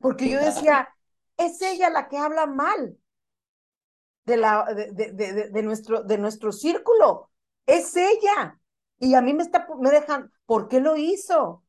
porque 0.05 0.29
yo 0.29 0.39
decía, 0.39 0.87
es 1.39 1.63
ella 1.63 1.89
la 1.89 2.11
que 2.11 2.19
habla 2.19 2.45
mal 2.45 2.99
de, 4.27 4.37
la, 4.37 4.67
de, 4.75 4.93
de, 4.93 5.49
de, 5.49 5.63
nuestro, 5.63 6.03
de 6.03 6.19
nuestro 6.19 6.53
círculo. 6.53 7.31
Es 7.65 7.97
ella. 7.97 8.61
Y 8.99 9.15
a 9.15 9.23
mí 9.23 9.33
me, 9.33 9.43
está, 9.43 9.67
me 9.81 9.91
dejan, 9.91 10.31
¿por 10.45 10.69
qué 10.69 10.81
lo 10.81 10.97
hizo? 10.99 11.65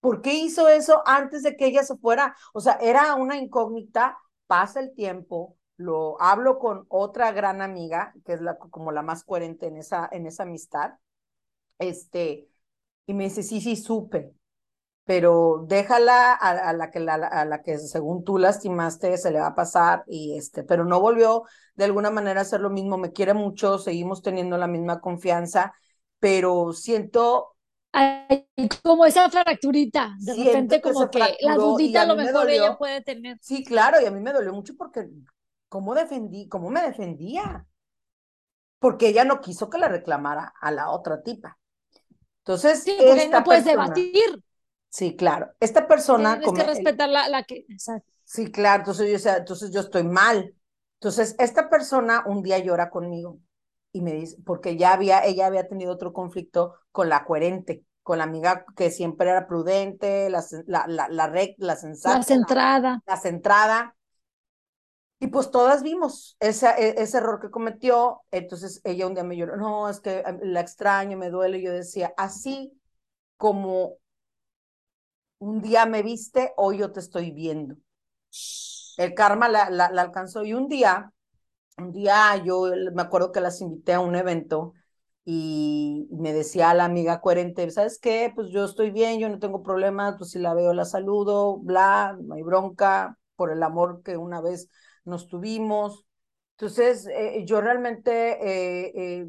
¿Por 0.00 0.20
qué 0.20 0.34
hizo 0.34 0.68
eso 0.68 1.02
antes 1.06 1.42
de 1.42 1.56
que 1.56 1.64
ella 1.64 1.82
se 1.82 1.96
fuera? 1.96 2.36
O 2.52 2.60
sea, 2.60 2.74
era 2.74 3.14
una 3.14 3.38
incógnita, 3.38 4.18
pasa 4.46 4.80
el 4.80 4.94
tiempo, 4.94 5.56
lo 5.78 6.20
hablo 6.20 6.58
con 6.58 6.84
otra 6.90 7.32
gran 7.32 7.62
amiga, 7.62 8.12
que 8.26 8.34
es 8.34 8.42
la, 8.42 8.58
como 8.58 8.92
la 8.92 9.00
más 9.00 9.24
coherente 9.24 9.66
en 9.66 9.78
esa, 9.78 10.06
en 10.12 10.26
esa 10.26 10.42
amistad, 10.42 10.98
este, 11.78 12.50
y 13.06 13.14
me 13.14 13.24
dice, 13.24 13.42
sí, 13.42 13.62
sí, 13.62 13.76
supe, 13.76 14.34
pero 15.08 15.64
déjala 15.66 16.34
a, 16.34 16.74
la 16.74 16.90
que 16.90 17.00
la, 17.00 17.14
a 17.14 17.46
la 17.46 17.62
que 17.62 17.78
según 17.78 18.24
tú 18.24 18.36
lastimaste 18.36 19.16
se 19.16 19.30
le 19.30 19.40
va 19.40 19.46
a 19.46 19.54
pasar 19.54 20.04
y 20.06 20.36
este, 20.36 20.64
pero 20.64 20.84
no 20.84 21.00
volvió 21.00 21.44
de 21.76 21.84
alguna 21.86 22.10
manera 22.10 22.40
a 22.40 22.42
hacer 22.42 22.60
lo 22.60 22.68
mismo, 22.68 22.98
me 22.98 23.10
quiere 23.10 23.32
mucho, 23.32 23.78
seguimos 23.78 24.20
teniendo 24.20 24.58
la 24.58 24.66
misma 24.66 25.00
confianza, 25.00 25.72
pero 26.18 26.74
siento 26.74 27.56
como 28.82 29.06
esa 29.06 29.30
fracturita, 29.30 30.14
de 30.20 30.44
repente 30.44 30.82
como 30.82 31.08
que 31.08 31.38
la 31.40 31.54
dudita 31.54 32.02
a 32.02 32.06
lo 32.06 32.14
mejor 32.14 32.50
ella 32.50 32.76
puede 32.76 33.00
tener. 33.00 33.38
Sí, 33.40 33.64
claro, 33.64 34.02
y 34.02 34.04
a 34.04 34.10
mí 34.10 34.20
me 34.20 34.34
dolió 34.34 34.52
mucho 34.52 34.74
porque 34.76 35.08
cómo 35.70 35.94
defendí, 35.94 36.48
cómo 36.48 36.68
me 36.68 36.82
defendía. 36.82 37.66
Porque 38.78 39.08
ella 39.08 39.24
no 39.24 39.40
quiso 39.40 39.70
que 39.70 39.78
le 39.78 39.88
reclamara 39.88 40.52
a 40.60 40.70
la 40.70 40.90
otra 40.90 41.22
tipa. 41.22 41.58
Entonces, 42.44 42.82
sí, 42.84 42.96
no 43.30 43.42
puedes 43.42 43.64
debatir. 43.64 44.44
Sí, 44.88 45.16
claro. 45.16 45.50
Esta 45.60 45.86
persona... 45.86 46.38
Tienes 46.38 46.58
que 46.58 46.66
respetar 46.66 47.08
la, 47.08 47.28
la 47.28 47.42
que... 47.44 47.66
Sí, 48.24 48.50
claro. 48.50 48.80
Entonces 48.80 49.22
yo, 49.22 49.30
entonces 49.30 49.70
yo 49.70 49.80
estoy 49.80 50.04
mal. 50.04 50.54
Entonces, 51.00 51.36
esta 51.38 51.70
persona 51.70 52.24
un 52.26 52.42
día 52.42 52.58
llora 52.58 52.90
conmigo 52.90 53.38
y 53.92 54.02
me 54.02 54.12
dice, 54.12 54.36
porque 54.44 54.76
ya 54.76 54.92
había, 54.92 55.24
ella 55.24 55.46
había 55.46 55.68
tenido 55.68 55.92
otro 55.92 56.12
conflicto 56.12 56.74
con 56.90 57.08
la 57.08 57.24
coherente, 57.24 57.84
con 58.02 58.18
la 58.18 58.24
amiga 58.24 58.64
que 58.76 58.90
siempre 58.90 59.30
era 59.30 59.46
prudente, 59.46 60.28
la, 60.30 60.44
la, 60.66 60.86
la, 60.88 61.08
la, 61.08 61.48
la 61.56 61.76
sensata. 61.76 62.18
La 62.18 62.22
centrada. 62.24 63.02
La, 63.06 63.16
centrada. 63.16 63.96
Y 65.20 65.28
pues 65.28 65.50
todas 65.50 65.82
vimos 65.82 66.36
ese, 66.40 67.00
ese 67.00 67.18
error 67.18 67.40
que 67.40 67.50
cometió. 67.50 68.22
Entonces 68.30 68.80
ella 68.84 69.06
un 69.06 69.14
día 69.14 69.24
me 69.24 69.36
lloró, 69.36 69.56
no, 69.56 69.88
es 69.88 70.00
que 70.00 70.20
em, 70.20 70.38
la 70.42 70.60
extraño, 70.60 71.16
me 71.16 71.30
duele. 71.30 71.62
Yo 71.62 71.72
decía, 71.72 72.12
así 72.16 72.72
como 73.36 73.94
un 75.38 75.60
día 75.62 75.86
me 75.86 76.02
viste, 76.02 76.52
hoy 76.56 76.78
yo 76.78 76.92
te 76.92 77.00
estoy 77.00 77.30
viendo. 77.32 77.76
El 78.96 79.14
karma 79.14 79.48
la, 79.48 79.70
la, 79.70 79.86
alcanzó 79.86 80.44
y 80.44 80.54
un 80.54 80.68
día, 80.68 81.12
un 81.78 81.92
día 81.92 82.36
yo 82.44 82.66
me 82.94 83.02
acuerdo 83.02 83.32
que 83.32 83.40
las 83.40 83.60
invité 83.60 83.94
a 83.94 84.00
un 84.00 84.16
evento 84.16 84.74
y 85.24 86.08
me 86.10 86.32
decía 86.32 86.74
la 86.74 86.86
amiga 86.86 87.20
coherente, 87.20 87.70
¿sabes 87.70 87.98
qué? 88.00 88.32
Pues 88.34 88.50
yo 88.50 88.64
estoy 88.64 88.90
bien, 88.90 89.20
yo 89.20 89.28
no 89.28 89.38
tengo 89.38 89.62
problemas, 89.62 90.16
pues 90.18 90.30
si 90.30 90.38
la 90.38 90.54
veo 90.54 90.72
la 90.74 90.84
saludo, 90.84 91.58
bla, 91.58 92.16
no 92.20 92.34
hay 92.34 92.42
bronca 92.42 93.18
por 93.36 93.52
el 93.52 93.62
amor 93.62 94.02
que 94.02 94.16
una 94.16 94.40
vez 94.40 94.68
nos 95.04 95.28
tuvimos. 95.28 96.04
Entonces, 96.56 97.06
eh, 97.08 97.44
yo 97.46 97.60
realmente 97.60 98.10
eh, 98.42 98.92
eh, 98.94 99.26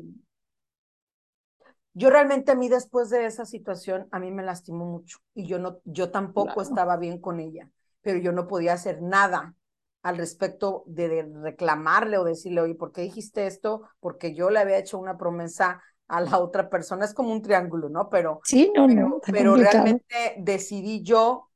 yo 1.99 2.09
realmente 2.09 2.53
a 2.53 2.55
mí 2.55 2.69
después 2.69 3.09
de 3.09 3.25
esa 3.25 3.45
situación, 3.45 4.07
a 4.11 4.19
mí 4.19 4.31
me 4.31 4.41
lastimó 4.41 4.85
mucho 4.85 5.17
y 5.35 5.47
yo 5.47 5.59
no, 5.59 5.79
yo 5.83 6.11
tampoco 6.11 6.61
estaba 6.61 6.95
bien 6.95 7.19
con 7.19 7.41
ella, 7.41 7.69
pero 8.01 8.19
yo 8.19 8.31
no 8.31 8.47
podía 8.47 8.71
hacer 8.71 9.01
nada 9.01 9.53
al 10.01 10.17
respecto 10.17 10.83
de, 10.87 11.29
reclamarle 11.43 12.17
o 12.17 12.23
decirle, 12.23 12.61
oye, 12.61 12.75
¿por 12.75 12.93
qué 12.93 13.01
dijiste 13.01 13.47
esto? 13.47 13.81
Porque 13.99 14.33
yo 14.33 14.49
le 14.49 14.59
había 14.59 14.77
hecho 14.77 14.97
una 14.97 15.17
promesa 15.17 15.83
a 16.07 16.21
la 16.21 16.39
otra 16.39 16.69
persona, 16.69 17.03
es 17.03 17.13
como 17.13 17.33
un 17.33 17.41
triángulo, 17.41 17.89
¿no? 17.89 18.09
Pero, 18.09 18.39
sí, 18.45 18.71
no, 18.73 18.87
no, 18.87 19.19
pero 19.29 19.57
realmente 19.57 20.35
decidí 20.37 21.03
yo 21.03 21.49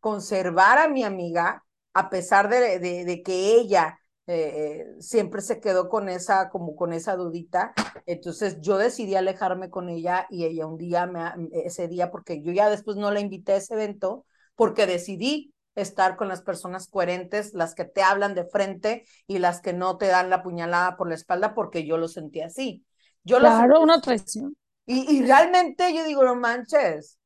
conservar 0.00 0.78
a 0.78 0.88
mi 0.88 1.04
amiga 1.04 1.64
a 1.94 2.10
pesar 2.10 2.48
de, 2.48 2.80
de 2.80 3.22
que 3.22 3.54
ella 3.54 4.00
eh, 4.26 4.86
siempre 5.00 5.40
se 5.40 5.60
quedó 5.60 5.88
con 5.88 6.08
esa, 6.08 6.48
como 6.50 6.76
con 6.76 6.92
esa 6.92 7.16
dudita. 7.16 7.72
Entonces 8.06 8.60
yo 8.60 8.78
decidí 8.78 9.14
alejarme 9.14 9.70
con 9.70 9.88
ella 9.88 10.26
y 10.30 10.44
ella 10.44 10.66
un 10.66 10.78
día, 10.78 11.06
me, 11.06 11.32
ese 11.64 11.88
día, 11.88 12.10
porque 12.10 12.42
yo 12.42 12.52
ya 12.52 12.70
después 12.70 12.96
no 12.96 13.10
la 13.10 13.20
invité 13.20 13.52
a 13.52 13.56
ese 13.56 13.74
evento, 13.74 14.24
porque 14.54 14.86
decidí 14.86 15.52
estar 15.74 16.16
con 16.16 16.28
las 16.28 16.42
personas 16.42 16.88
coherentes, 16.88 17.54
las 17.54 17.74
que 17.74 17.84
te 17.84 18.02
hablan 18.02 18.34
de 18.34 18.44
frente 18.44 19.04
y 19.26 19.38
las 19.38 19.60
que 19.60 19.72
no 19.72 19.96
te 19.96 20.06
dan 20.06 20.30
la 20.30 20.42
puñalada 20.42 20.96
por 20.96 21.08
la 21.08 21.14
espalda, 21.14 21.54
porque 21.54 21.86
yo 21.86 21.96
lo 21.96 22.08
sentí 22.08 22.42
así. 22.42 22.84
Yo 23.24 23.38
claro, 23.38 23.80
una 23.80 24.00
traición. 24.00 24.56
Y, 24.84 25.16
y 25.16 25.24
realmente 25.24 25.94
yo 25.94 26.04
digo, 26.04 26.24
no 26.24 26.34
manches, 26.34 27.18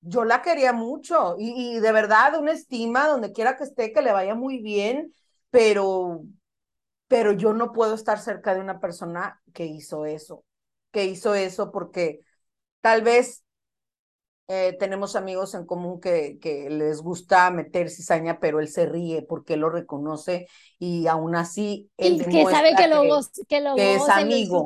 yo 0.00 0.24
la 0.24 0.42
quería 0.42 0.72
mucho 0.72 1.36
y, 1.38 1.76
y, 1.76 1.80
de 1.80 1.92
verdad 1.92 2.38
una 2.38 2.52
estima 2.52 3.06
donde 3.06 3.32
quiera 3.32 3.56
que 3.56 3.64
esté, 3.64 3.92
que 3.92 4.02
le 4.02 4.12
vaya 4.12 4.34
muy 4.34 4.60
bien 4.60 5.14
pero, 5.52 6.24
pero 7.08 7.32
yo 7.32 7.52
no 7.52 7.72
puedo 7.72 7.94
estar 7.94 8.18
cerca 8.18 8.54
de 8.54 8.60
una 8.60 8.80
persona 8.80 9.40
que 9.52 9.66
hizo 9.66 10.06
eso, 10.06 10.44
que 10.90 11.04
hizo 11.04 11.34
eso 11.34 11.70
porque 11.70 12.20
tal 12.80 13.02
vez 13.02 13.44
eh, 14.48 14.74
tenemos 14.80 15.14
amigos 15.14 15.54
en 15.54 15.66
común 15.66 16.00
que, 16.00 16.38
que 16.40 16.70
les 16.70 17.02
gusta 17.02 17.50
meter 17.50 17.90
cizaña, 17.90 18.40
pero 18.40 18.60
él 18.60 18.68
se 18.68 18.86
ríe 18.86 19.22
porque 19.22 19.54
él 19.54 19.60
lo 19.60 19.68
reconoce 19.68 20.48
y 20.78 21.06
aún 21.06 21.36
así 21.36 21.90
él 21.98 22.24
que 22.24 22.44
sabe 22.46 22.74
que, 22.74 22.88
lo, 22.88 23.02
que, 23.02 23.58
que 23.76 23.94
es 23.94 24.08
amigo. 24.08 24.64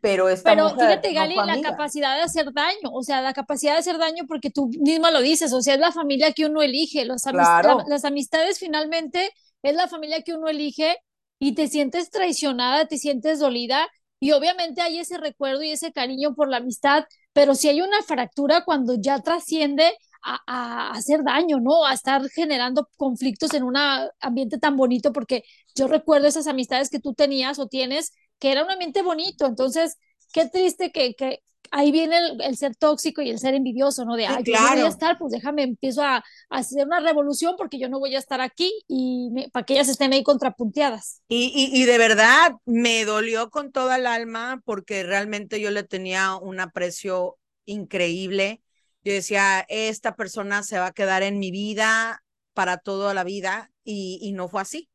Pero, 0.00 0.28
esta 0.28 0.50
pero 0.50 0.68
fíjate, 0.68 1.12
Gali, 1.14 1.36
la 1.36 1.62
capacidad 1.62 2.16
de 2.16 2.22
hacer 2.22 2.52
daño, 2.52 2.90
o 2.92 3.02
sea, 3.02 3.22
la 3.22 3.32
capacidad 3.32 3.72
de 3.72 3.78
hacer 3.78 3.98
daño 3.98 4.24
porque 4.28 4.50
tú 4.50 4.68
misma 4.80 5.10
lo 5.10 5.22
dices, 5.22 5.52
o 5.52 5.62
sea, 5.62 5.74
es 5.74 5.80
la 5.80 5.92
familia 5.92 6.32
que 6.32 6.44
uno 6.44 6.60
elige, 6.60 7.04
los 7.04 7.22
las 7.24 8.04
amistades 8.04 8.58
finalmente 8.58 9.32
es 9.64 9.74
la 9.74 9.88
familia 9.88 10.22
que 10.22 10.34
uno 10.34 10.48
elige 10.48 10.96
y 11.38 11.54
te 11.54 11.68
sientes 11.68 12.10
traicionada, 12.10 12.86
te 12.86 12.98
sientes 12.98 13.40
dolida 13.40 13.88
y 14.20 14.32
obviamente 14.32 14.82
hay 14.82 14.98
ese 14.98 15.18
recuerdo 15.18 15.62
y 15.62 15.70
ese 15.72 15.92
cariño 15.92 16.34
por 16.34 16.48
la 16.48 16.58
amistad, 16.58 17.04
pero 17.32 17.54
si 17.54 17.68
hay 17.68 17.80
una 17.80 18.02
fractura 18.02 18.64
cuando 18.64 18.94
ya 18.94 19.20
trasciende 19.20 19.92
a, 20.22 20.90
hacer 20.92 21.22
daño, 21.24 21.60
¿no? 21.60 21.84
A 21.84 21.94
estar 21.94 22.28
generando 22.30 22.88
conflictos 22.96 23.52
en 23.54 23.64
un 23.64 23.76
ambiente 24.20 24.58
tan 24.58 24.76
bonito, 24.76 25.12
porque 25.12 25.44
yo 25.74 25.88
recuerdo 25.88 26.26
esas 26.28 26.46
amistades 26.46 26.90
que 26.90 27.00
tú 27.00 27.14
tenías 27.14 27.58
o 27.58 27.66
tienes, 27.66 28.12
que 28.38 28.52
era 28.52 28.64
un 28.64 28.70
ambiente 28.70 29.02
bonito, 29.02 29.46
entonces, 29.46 29.98
qué 30.32 30.48
triste 30.48 30.92
que, 30.92 31.14
que 31.14 31.40
ahí 31.74 31.90
viene 31.90 32.16
el, 32.40 32.56
ser 32.56 32.76
tóxico 32.76 33.20
y 33.20 33.30
el 33.30 33.40
ser 33.40 33.54
envidioso, 33.54 34.04
¿no? 34.04 34.14
De, 34.14 34.26
ay, 34.26 34.44
yo 34.44 34.52
no 34.52 34.70
voy 34.70 34.80
a 34.80 34.88
estar, 34.88 35.18
pues 35.18 35.32
déjame, 35.32 35.64
empiezo 35.64 36.02
a, 36.02 36.22
hacer 36.48 36.86
una 36.86 37.00
revolución 37.00 37.56
porque 37.58 37.80
yo 37.80 37.88
no 37.88 37.98
voy 37.98 38.14
a 38.14 38.20
estar 38.20 38.40
aquí 38.40 38.72
y 38.86 39.30
para 39.52 39.66
que 39.66 39.74
ellas 39.74 39.88
estén 39.88 40.12
ahí 40.12 40.22
contrapunteadas. 40.22 41.20
Y, 41.26 41.52
y, 41.52 41.82
y 41.82 41.84
de 41.84 41.98
verdad 41.98 42.52
me 42.64 43.04
dolió 43.04 43.50
con 43.50 43.72
toda 43.72 43.96
el 43.96 44.06
alma 44.06 44.62
porque 44.64 45.02
realmente 45.02 45.60
yo 45.60 45.72
le 45.72 45.82
tenía 45.82 46.36
un 46.36 46.60
aprecio 46.60 47.38
increíble. 47.64 48.62
Yo 49.02 49.12
decía, 49.12 49.66
esta 49.68 50.14
persona 50.14 50.62
se 50.62 50.78
va 50.78 50.86
a 50.86 50.92
quedar 50.92 51.24
en 51.24 51.40
mi 51.40 51.50
vida 51.50 52.22
para 52.52 52.78
toda 52.78 53.14
la 53.14 53.24
vida 53.24 53.72
y, 53.82 54.20
y 54.22 54.32
no 54.32 54.48
fue 54.48 54.62
así. 54.62 54.88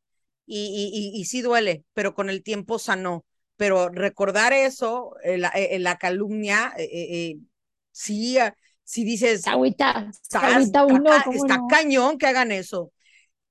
Y, 0.45 0.89
y, 0.93 1.19
y, 1.19 1.25
sí 1.25 1.41
duele, 1.41 1.83
pero 1.93 2.15
con 2.15 2.29
el 2.29 2.41
tiempo 2.41 2.79
sanó 2.79 3.23
pero 3.60 3.89
recordar 3.89 4.54
eso, 4.54 5.17
eh, 5.22 5.38
la, 5.38 5.50
eh, 5.50 5.80
la, 5.80 5.98
calumnia, 5.98 6.74
eh, 6.78 7.36
sí, 7.91 8.38
sí 8.86 9.04
dices, 9.04 9.45
agüita, 9.48 10.10
está, 10.10 10.86
uno, 10.86 11.12
está 11.34 11.60
cañón 11.69 12.17
que 12.17 12.28
hagan 12.28 12.54
eso. 12.54 12.93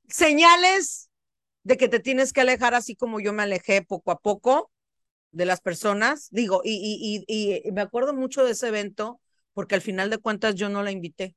Señales 0.09 1.11
de 1.63 1.77
que 1.77 1.91
te 1.91 2.01
tienes 2.01 2.33
que 2.33 2.41
alejar 2.41 2.75
así 2.75 2.97
como 2.97 3.21
yo 3.21 3.35
me 3.35 3.43
alejé 3.43 3.83
poco 3.83 4.11
a 4.11 4.19
poco 4.19 4.71
de 5.31 5.45
las 5.45 5.61
personas, 5.61 6.29
digo, 6.31 6.63
y, 6.65 7.23
y, 7.29 7.67
y 7.67 7.71
me 7.73 7.83
acuerdo 7.83 8.15
mucho 8.15 8.47
de 8.47 8.53
ese 8.53 8.69
evento 8.69 9.21
porque 9.53 9.75
al 9.75 9.83
final 9.83 10.09
de 10.09 10.17
cuentas 10.17 10.55
yo 10.55 10.71
no 10.71 10.83
la 10.83 10.91
invité 10.91 11.37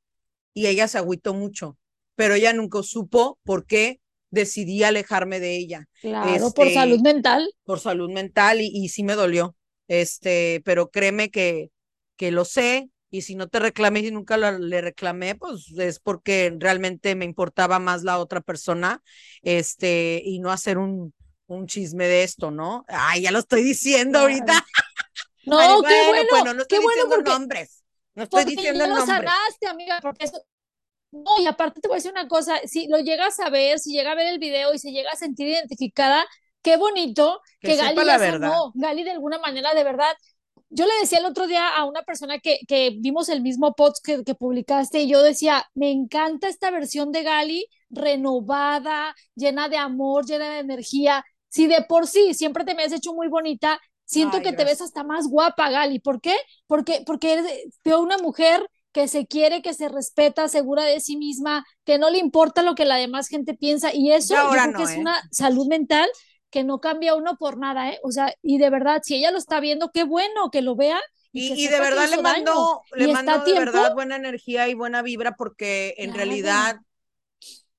y 0.54 0.68
ella 0.68 0.88
se 0.88 0.98
agüitó 0.98 1.34
mucho, 1.34 1.78
pero 2.16 2.36
ella 2.36 2.54
nunca 2.54 2.82
supo 2.84 3.38
por 3.44 3.66
qué 3.66 4.00
decidí 4.32 4.84
alejarme 4.84 5.40
de 5.40 5.56
ella. 5.56 5.88
Claro, 6.02 6.52
por 6.54 6.68
este, 6.68 6.80
salud 6.80 7.02
mental. 7.02 7.54
Por 7.64 7.80
salud 7.80 8.10
mental 8.10 8.62
y, 8.62 8.72
y, 8.74 8.90
sí 8.90 9.04
me 9.04 9.14
dolió. 9.14 9.56
Este, 9.88 10.62
pero 10.66 10.90
créeme 10.90 11.30
que, 11.30 11.70
que 12.16 12.32
lo 12.32 12.46
sé 12.46 12.90
y 13.12 13.24
si 13.24 13.36
no 13.36 13.50
te 13.50 13.60
reclamé 13.60 14.00
y 14.00 14.12
nunca 14.12 14.38
le 14.38 14.82
reclamé, 14.82 15.36
pues 15.36 15.70
es 15.78 16.00
porque 16.00 16.56
realmente 16.58 17.14
me 17.14 17.26
importaba 17.26 17.78
más 17.78 18.04
la 18.04 18.18
otra 18.18 18.40
persona, 18.40 19.04
este, 19.42 20.22
y 20.24 20.40
no 20.40 20.50
hacer 20.50 20.78
un, 20.78 21.14
un 21.48 21.68
chisme 21.68 22.08
de 22.08 22.24
esto, 22.24 22.52
¿no? 22.52 22.86
Ay, 22.88 23.24
ya 23.24 23.32
lo 23.32 23.40
estoy 23.40 23.64
diciendo 23.64 24.20
ahorita. 24.20 24.54
No, 25.44 25.58
qué 25.58 26.08
bueno, 26.08 26.28
bueno, 26.30 26.54
no 26.54 26.62
estoy 26.62 26.78
qué 26.78 26.86
diciendo 26.88 27.18
nombres. 27.24 27.84
No 28.14 28.24
estoy 28.24 28.46
diciendo 28.46 28.86
ya 28.86 28.88
nombres. 28.88 29.08
lo 29.08 29.14
sanaste, 29.16 29.68
amiga, 29.68 29.98
porque 30.00 30.26
eso, 30.26 30.46
no, 31.12 31.42
y 31.42 31.46
aparte 31.46 31.82
te 31.82 31.88
voy 31.88 31.96
a 31.96 31.98
decir 31.98 32.12
una 32.12 32.28
cosa, 32.28 32.58
si 32.66 32.88
lo 32.88 33.00
llegas 33.00 33.40
a 33.40 33.50
ver, 33.50 33.80
si 33.80 33.92
llega 33.92 34.14
a 34.14 34.16
ver 34.16 34.28
el 34.28 34.40
video 34.40 34.74
y 34.74 34.80
se 34.80 34.92
llega 34.92 35.12
a 35.12 35.18
sentir 35.18 35.48
identificada, 35.48 36.26
qué 36.62 36.78
bonito 36.78 37.42
que, 37.60 37.76
Gali 37.76 38.06
ya 38.06 38.18
sanó, 38.18 38.72
Gali 38.76 39.04
de 39.04 39.12
alguna 39.12 39.40
manera 39.40 39.74
de 39.74 39.84
verdad. 39.84 40.14
Yo 40.70 40.86
le 40.86 40.94
decía 41.02 41.20
el 41.20 41.26
otro 41.26 41.48
día 41.48 41.68
a 41.68 41.84
una 41.84 42.04
persona 42.04 42.40
que, 42.40 42.60
que 42.66 42.96
vimos 42.98 43.28
el 43.28 43.42
mismo 43.42 43.74
post 43.74 43.98
que, 44.06 44.24
que 44.24 44.36
publicaste 44.36 45.02
y 45.02 45.10
yo 45.10 45.22
decía, 45.22 45.66
me 45.74 45.92
encanta 45.92 46.48
esta 46.48 46.72
versión 46.72 47.12
de 47.12 47.24
Gali 47.24 47.66
renovada, 47.90 49.14
llena 49.36 49.68
de 49.68 49.76
amor, 49.76 50.26
llena 50.26 50.50
de 50.50 50.60
energía. 50.60 51.26
Si 51.50 51.68
de 51.68 51.82
por 51.82 52.08
sí 52.08 52.34
siempre 52.34 52.64
te 52.64 52.74
me 52.74 52.84
has 52.84 52.94
hecho 52.94 53.14
muy 53.14 53.28
bonita, 53.28 53.82
siento 54.06 54.42
que 54.42 54.54
te 54.54 54.64
ves 54.64 54.80
hasta 54.80 55.04
más 55.04 55.28
guapa, 55.28 55.70
Gali. 55.70 56.00
¿Por 56.00 56.22
qué? 56.22 56.36
Porque, 56.68 57.04
porque 57.06 57.34
eres, 57.34 57.80
veo 57.84 58.00
una 58.00 58.18
mujer 58.18 58.66
que 58.92 59.08
se 59.08 59.26
quiere, 59.26 59.62
que 59.62 59.74
se 59.74 59.88
respeta, 59.88 60.48
segura 60.48 60.84
de 60.84 61.00
sí 61.00 61.18
misma, 61.18 61.66
que 61.86 61.98
no 61.98 62.10
le 62.10 62.18
importa 62.18 62.62
lo 62.62 62.76
que 62.76 62.86
la 62.86 62.98
demás 62.98 63.28
gente 63.28 63.54
piensa. 63.54 63.94
Y 63.94 64.12
eso 64.12 64.36
yo 64.36 64.50
creo 64.50 64.74
que 64.74 64.84
es 64.84 64.92
¿eh? 64.92 65.00
una 65.00 65.22
salud 65.32 65.68
mental 65.68 66.10
que 66.50 66.64
no 66.64 66.80
cambia 66.80 67.16
uno 67.16 67.38
por 67.38 67.58
nada, 67.58 67.92
¿eh? 67.92 68.00
O 68.04 68.12
sea, 68.12 68.34
y 68.42 68.58
de 68.58 68.70
verdad, 68.70 69.02
si 69.04 69.16
ella 69.16 69.32
lo 69.32 69.38
está 69.38 69.60
viendo, 69.60 69.92
qué 69.94 70.04
bueno 70.04 70.52
que 70.52 70.62
lo 70.62 70.76
vea. 70.76 71.00
Y, 71.34 71.68
de 71.68 71.80
verdad 71.80 72.10
le 72.10 72.22
mando, 72.22 72.82
le 72.94 73.08
mando 73.08 73.46
de 73.46 73.54
verdad 73.54 73.94
buena 73.94 74.18
energía 74.18 74.68
y 74.68 74.74
buena 74.74 75.02
vibra 75.02 75.38
porque 75.38 75.96
en 75.98 76.14
realidad 76.14 76.82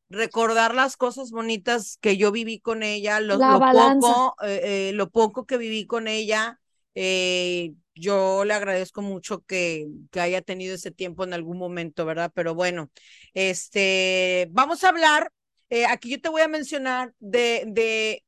recordar 0.09 0.75
las 0.75 0.97
cosas 0.97 1.31
bonitas 1.31 1.99
que 2.01 2.17
yo 2.17 2.33
viví 2.33 2.61
con 2.61 2.83
ella, 2.83 3.21
lo, 3.21 3.37
lo 3.37 3.61
poco, 3.61 4.37
eh, 4.43 4.61
eh, 4.65 4.93
lo 4.95 5.11
poco 5.11 5.45
que 5.45 5.59
viví 5.59 5.87
con 5.87 6.09
ella, 6.09 6.61
eh, 6.95 7.75
yo 7.95 8.45
le 8.45 8.55
agradezco 8.55 9.03
mucho 9.03 9.43
que, 9.43 9.87
que, 10.11 10.21
haya 10.21 10.43
tenido 10.43 10.75
ese 10.75 10.91
tiempo 10.91 11.25
en 11.25 11.33
algún 11.33 11.59
momento, 11.59 12.05
¿verdad? 12.07 12.31
Pero 12.35 12.55
bueno, 12.55 12.91
este, 13.35 14.49
vamos 14.51 14.85
a 14.85 14.89
hablar, 14.89 15.31
eh, 15.71 15.87
aquí 15.87 16.11
yo 16.11 16.21
te 16.21 16.29
voy 16.29 16.43
a 16.43 16.49
mencionar 16.49 17.15
de, 17.19 17.65
de, 17.67 18.25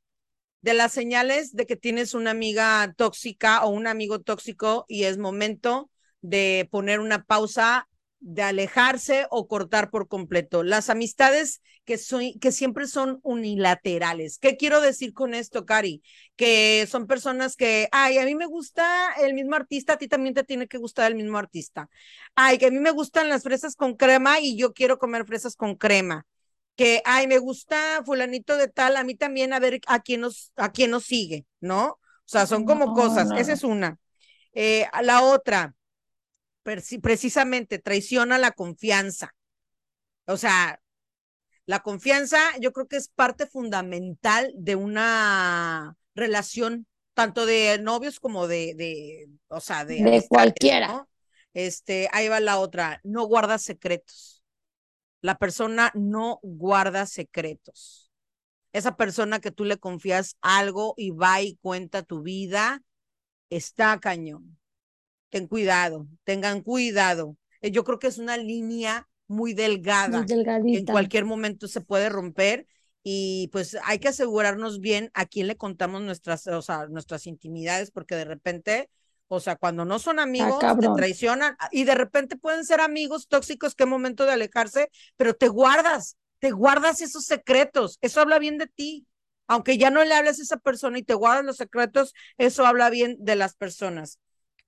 de 0.62 0.74
las 0.74 0.92
señales 0.92 1.55
de 1.55 1.66
que 1.66 1.77
tienes 1.77 2.14
una 2.14 2.31
amiga 2.31 2.94
tóxica 2.96 3.64
o 3.64 3.70
un 3.70 3.87
amigo 3.87 4.20
tóxico 4.20 4.85
y 4.88 5.05
es 5.05 5.18
momento 5.18 5.90
de 6.20 6.68
poner 6.70 7.00
una 7.00 7.24
pausa 7.24 7.88
de 8.24 8.42
alejarse 8.42 9.26
o 9.30 9.46
cortar 9.46 9.90
por 9.90 10.08
completo. 10.08 10.62
Las 10.62 10.88
amistades 10.88 11.60
que, 11.84 11.98
soy, 11.98 12.38
que 12.38 12.52
siempre 12.52 12.87
son 12.87 13.20
unilaterales. 13.22 14.38
¿Qué 14.38 14.56
quiero 14.56 14.80
decir 14.80 15.12
con 15.12 15.34
esto, 15.34 15.66
Cari? 15.66 16.02
Que 16.34 16.87
son 16.88 17.06
personas 17.06 17.54
que, 17.54 17.87
ay, 17.92 18.16
a 18.16 18.24
mí 18.24 18.34
me 18.34 18.46
gusta 18.46 19.12
el 19.20 19.34
mismo 19.34 19.56
artista, 19.56 19.92
a 19.92 19.98
ti 19.98 20.08
también 20.08 20.34
te 20.34 20.42
tiene 20.42 20.66
que 20.66 20.78
gustar 20.78 21.10
el 21.10 21.16
mismo 21.16 21.37
artista. 21.37 21.90
Ay, 22.34 22.56
que 22.56 22.66
a 22.66 22.70
mí 22.70 22.78
me 22.78 22.92
gustan 22.92 23.28
las 23.28 23.42
fresas 23.42 23.76
con 23.76 23.94
crema 23.94 24.40
y 24.40 24.56
yo 24.56 24.72
quiero 24.72 24.98
comer 24.98 25.26
fresas 25.26 25.54
con 25.54 25.76
crema. 25.76 26.26
Que, 26.76 27.02
ay, 27.04 27.26
me 27.26 27.37
gusta 27.37 28.02
fulanito 28.06 28.56
de 28.56 28.68
tal, 28.68 28.96
a 28.96 29.04
mí 29.04 29.14
también 29.16 29.52
a 29.52 29.60
ver 29.60 29.80
a 29.87 30.00
quién 30.00 30.22
nos, 30.22 30.50
a 30.56 30.72
quién 30.72 30.90
nos 30.90 31.04
sigue, 31.04 31.44
¿no? 31.60 31.88
O 31.88 32.00
sea, 32.24 32.46
son 32.46 32.64
como 32.64 32.94
cosas. 32.94 33.28
Esa 33.37 33.52
es 33.52 33.64
una. 33.64 33.98
Eh, 34.54 34.87
la 35.02 35.22
otra, 35.22 35.74
precisamente 36.64 37.79
traiciona 37.79 38.38
la 38.38 38.53
confianza. 38.53 39.35
O 40.27 40.37
sea, 40.37 40.81
la 41.66 41.81
confianza 41.81 42.38
yo 42.61 42.72
creo 42.72 42.88
que 42.88 42.96
es 42.96 43.09
parte 43.09 43.46
fundamental 43.46 44.53
de 44.57 44.74
una 44.74 45.96
relación, 46.14 46.87
tanto 47.12 47.46
de 47.46 47.79
novios 47.81 48.18
como 48.18 48.48
de, 48.48 48.74
de 48.74 49.29
o 49.48 49.61
sea, 49.61 49.85
de, 49.85 50.03
de 50.03 50.27
cualquiera. 50.29 51.07
Este, 51.53 52.09
ahí 52.12 52.29
va 52.29 52.40
la 52.40 52.59
otra, 52.59 53.00
no 53.05 53.27
guarda 53.27 53.59
secretos. 53.59 54.42
La 55.20 55.37
persona 55.37 55.92
no 55.94 56.40
guarda 56.42 57.07
secretos. 57.07 58.11
Esa 58.72 58.96
persona 58.96 59.38
que 59.38 59.53
tú 59.53 59.64
le 59.64 59.79
confías 59.79 60.37
algo 60.40 60.94
y 60.96 61.11
va 61.11 61.40
y 61.40 61.57
cuenta 61.62 62.03
tu 62.03 62.22
vida, 62.22 62.83
está 63.48 64.00
cañón 64.00 64.59
ten 65.34 65.48
cuidado, 65.48 66.06
tengan 66.22 66.62
cuidado. 66.62 67.36
Eh, 67.60 67.72
yo 67.72 67.82
creo 67.82 67.98
que 67.98 68.06
es 68.06 68.18
una 68.18 68.36
línea 68.36 69.08
muy 69.26 69.52
delgada. 69.52 70.24
en 70.28 70.86
cualquier 70.86 71.24
momento 71.24 71.66
se 71.66 71.80
puede 71.80 72.08
romper 72.08 72.68
y 73.02 73.48
pues 73.50 73.76
hay 73.82 73.98
que 73.98 74.08
asegurarnos 74.08 74.78
bien 74.78 75.10
a 75.12 75.26
quién 75.26 75.48
le 75.48 75.56
contamos 75.56 76.02
nuestras, 76.02 76.46
o 76.46 76.62
sea, 76.62 76.86
nuestras 76.86 77.26
intimidades, 77.26 77.90
porque 77.90 78.14
de 78.14 78.24
repente, 78.24 78.90
o 79.26 79.40
sea, 79.40 79.56
cuando 79.56 79.84
no 79.84 79.98
son 79.98 80.20
amigos, 80.20 80.68
te 80.78 80.88
traicionan 80.94 81.56
y 81.72 81.82
de 81.82 81.96
repente 81.96 82.36
pueden 82.36 82.64
ser 82.64 82.80
amigos 82.80 83.26
tóxicos, 83.26 83.74
qué 83.74 83.86
momento 83.86 84.26
de 84.26 84.34
alejarse, 84.34 84.88
pero 85.16 85.34
te 85.34 85.48
guardas, 85.48 86.16
te 86.38 86.52
guardas 86.52 87.00
esos 87.00 87.24
secretos, 87.24 87.98
eso 88.02 88.20
habla 88.20 88.38
bien 88.38 88.56
de 88.56 88.68
ti. 88.68 89.06
Aunque 89.48 89.78
ya 89.78 89.90
no 89.90 90.04
le 90.04 90.14
hables 90.14 90.38
a 90.38 90.42
esa 90.42 90.56
persona 90.58 90.98
y 90.98 91.02
te 91.02 91.12
guardas 91.12 91.44
los 91.44 91.56
secretos, 91.56 92.14
eso 92.38 92.64
habla 92.64 92.88
bien 92.88 93.16
de 93.18 93.34
las 93.36 93.56
personas. 93.56 94.20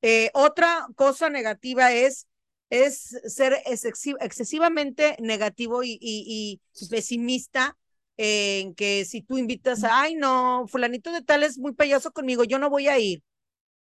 Eh, 0.08 0.30
otra 0.34 0.86
cosa 0.94 1.28
negativa 1.30 1.92
es, 1.92 2.28
es 2.70 3.20
ser 3.26 3.60
excesivamente 3.64 5.16
negativo 5.18 5.82
y, 5.82 5.98
y, 6.00 6.60
pesimista 6.88 7.76
en 8.16 8.76
que 8.76 9.04
si 9.04 9.22
tú 9.22 9.36
invitas 9.36 9.82
a, 9.82 10.02
ay 10.02 10.14
no, 10.14 10.64
fulanito 10.68 11.10
de 11.10 11.22
tal 11.22 11.42
es 11.42 11.58
muy 11.58 11.72
payaso 11.72 12.12
conmigo, 12.12 12.44
yo 12.44 12.60
no 12.60 12.70
voy 12.70 12.86
a 12.86 13.00
ir. 13.00 13.24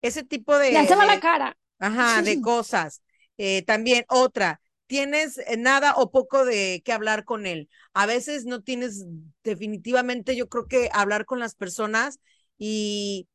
Ese 0.01 0.23
tipo 0.23 0.57
de... 0.57 0.71
Le 0.71 0.87
la 0.87 1.19
cara. 1.19 1.57
Ajá, 1.79 2.21
de 2.21 2.39
cosas. 2.41 3.01
Eh, 3.37 3.63
también 3.63 4.05
otra, 4.07 4.61
tienes 4.87 5.41
nada 5.57 5.93
o 5.97 6.09
poco 6.09 6.45
de 6.45 6.81
qué 6.85 6.93
hablar 6.93 7.25
con 7.25 7.45
él. 7.45 7.67
A 7.91 8.05
veces 8.05 8.45
no 8.45 8.61
tienes 8.61 9.03
definitivamente, 9.43 10.37
yo 10.37 10.47
creo 10.47 10.67
que 10.67 10.89
hablar 10.93 11.25
con 11.25 11.41
las 11.41 11.55
personas 11.55 12.21
y, 12.57 13.27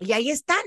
y 0.00 0.10
ahí 0.14 0.30
están, 0.30 0.64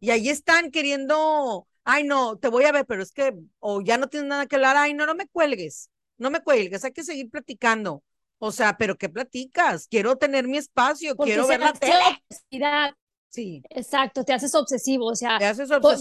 y 0.00 0.10
ahí 0.10 0.30
están 0.30 0.70
queriendo, 0.70 1.68
ay, 1.84 2.04
no, 2.04 2.38
te 2.38 2.48
voy 2.48 2.64
a 2.64 2.72
ver, 2.72 2.86
pero 2.86 3.02
es 3.02 3.12
que, 3.12 3.34
o 3.58 3.82
ya 3.82 3.98
no 3.98 4.08
tienes 4.08 4.28
nada 4.28 4.46
que 4.46 4.56
hablar, 4.56 4.76
ay, 4.76 4.94
no, 4.94 5.06
no 5.06 5.14
me 5.14 5.28
cuelgues, 5.28 5.90
no 6.16 6.30
me 6.30 6.40
cuelgues, 6.40 6.84
hay 6.84 6.92
que 6.92 7.04
seguir 7.04 7.30
platicando. 7.30 8.02
O 8.42 8.52
sea, 8.52 8.78
pero 8.78 8.96
¿qué 8.96 9.10
platicas? 9.10 9.86
Quiero 9.86 10.16
tener 10.16 10.48
mi 10.48 10.56
espacio, 10.56 11.14
quiero 11.14 11.46
ver 11.46 11.60
la 11.60 11.74
tele. 11.74 12.96
Sí. 13.28 13.62
Exacto, 13.68 14.24
te 14.24 14.32
haces 14.32 14.54
obsesivo, 14.54 15.06
o 15.06 15.14
sea, 15.14 15.38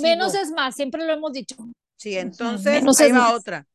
menos 0.02 0.34
es 0.34 0.50
más, 0.52 0.76
siempre 0.76 1.06
lo 1.06 1.14
hemos 1.14 1.34
dicho. 1.34 1.56
Sí, 1.98 2.18
entonces 2.18 2.82
ahí 3.02 3.12
va 3.12 3.36
otra. 3.36 3.68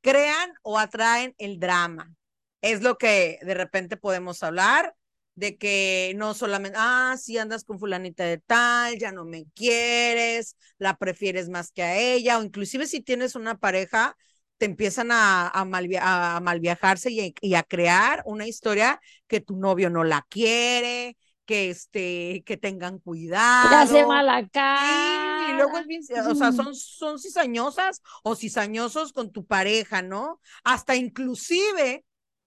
Crean 0.00 0.54
o 0.62 0.78
atraen 0.78 1.34
el 1.38 1.58
drama. 1.58 2.14
Es 2.62 2.82
lo 2.82 2.96
que 2.96 3.38
de 3.42 3.54
repente 3.54 3.96
podemos 3.96 4.42
hablar 4.42 4.94
de 5.34 5.56
que 5.56 6.12
no 6.16 6.34
solamente, 6.34 6.76
ah, 6.80 7.16
sí 7.18 7.38
andas 7.38 7.64
con 7.64 7.78
fulanita 7.78 8.24
de 8.24 8.38
tal, 8.38 8.98
ya 8.98 9.12
no 9.12 9.24
me 9.24 9.46
quieres, 9.54 10.56
la 10.78 10.96
prefieres 10.96 11.48
más 11.48 11.72
que 11.72 11.82
a 11.82 11.98
ella, 11.98 12.38
o 12.38 12.42
inclusive 12.42 12.86
si 12.86 13.00
tienes 13.00 13.34
una 13.34 13.58
pareja, 13.58 14.16
te 14.58 14.66
empiezan 14.66 15.10
a, 15.10 15.48
a, 15.48 15.64
mal, 15.64 15.88
a 16.00 16.40
malviajarse 16.42 17.10
y, 17.10 17.34
y, 17.40 17.54
a 17.54 17.62
crear 17.62 18.22
una 18.26 18.46
historia 18.46 19.00
que 19.26 19.40
tu 19.40 19.56
novio 19.56 19.88
no 19.88 20.04
la 20.04 20.26
quiere, 20.28 21.16
que 21.46 21.70
este, 21.70 22.44
que 22.44 22.56
tengan 22.56 22.98
cuidado. 22.98 24.06
Mala 24.06 24.46
cara. 24.50 25.46
Sí, 25.46 25.52
y 25.52 25.56
luego 25.56 25.78
es 25.78 25.86
bien, 25.86 26.02
o 26.28 26.34
sea, 26.34 26.52
son, 26.52 26.74
son 26.74 27.18
cizañosas 27.18 28.02
o 28.22 28.36
cizañosos 28.36 29.12
con 29.12 29.32
tu 29.32 29.46
pareja, 29.46 30.02
¿no? 30.02 30.40
Hasta 30.62 30.94
inclusive, 30.94 32.04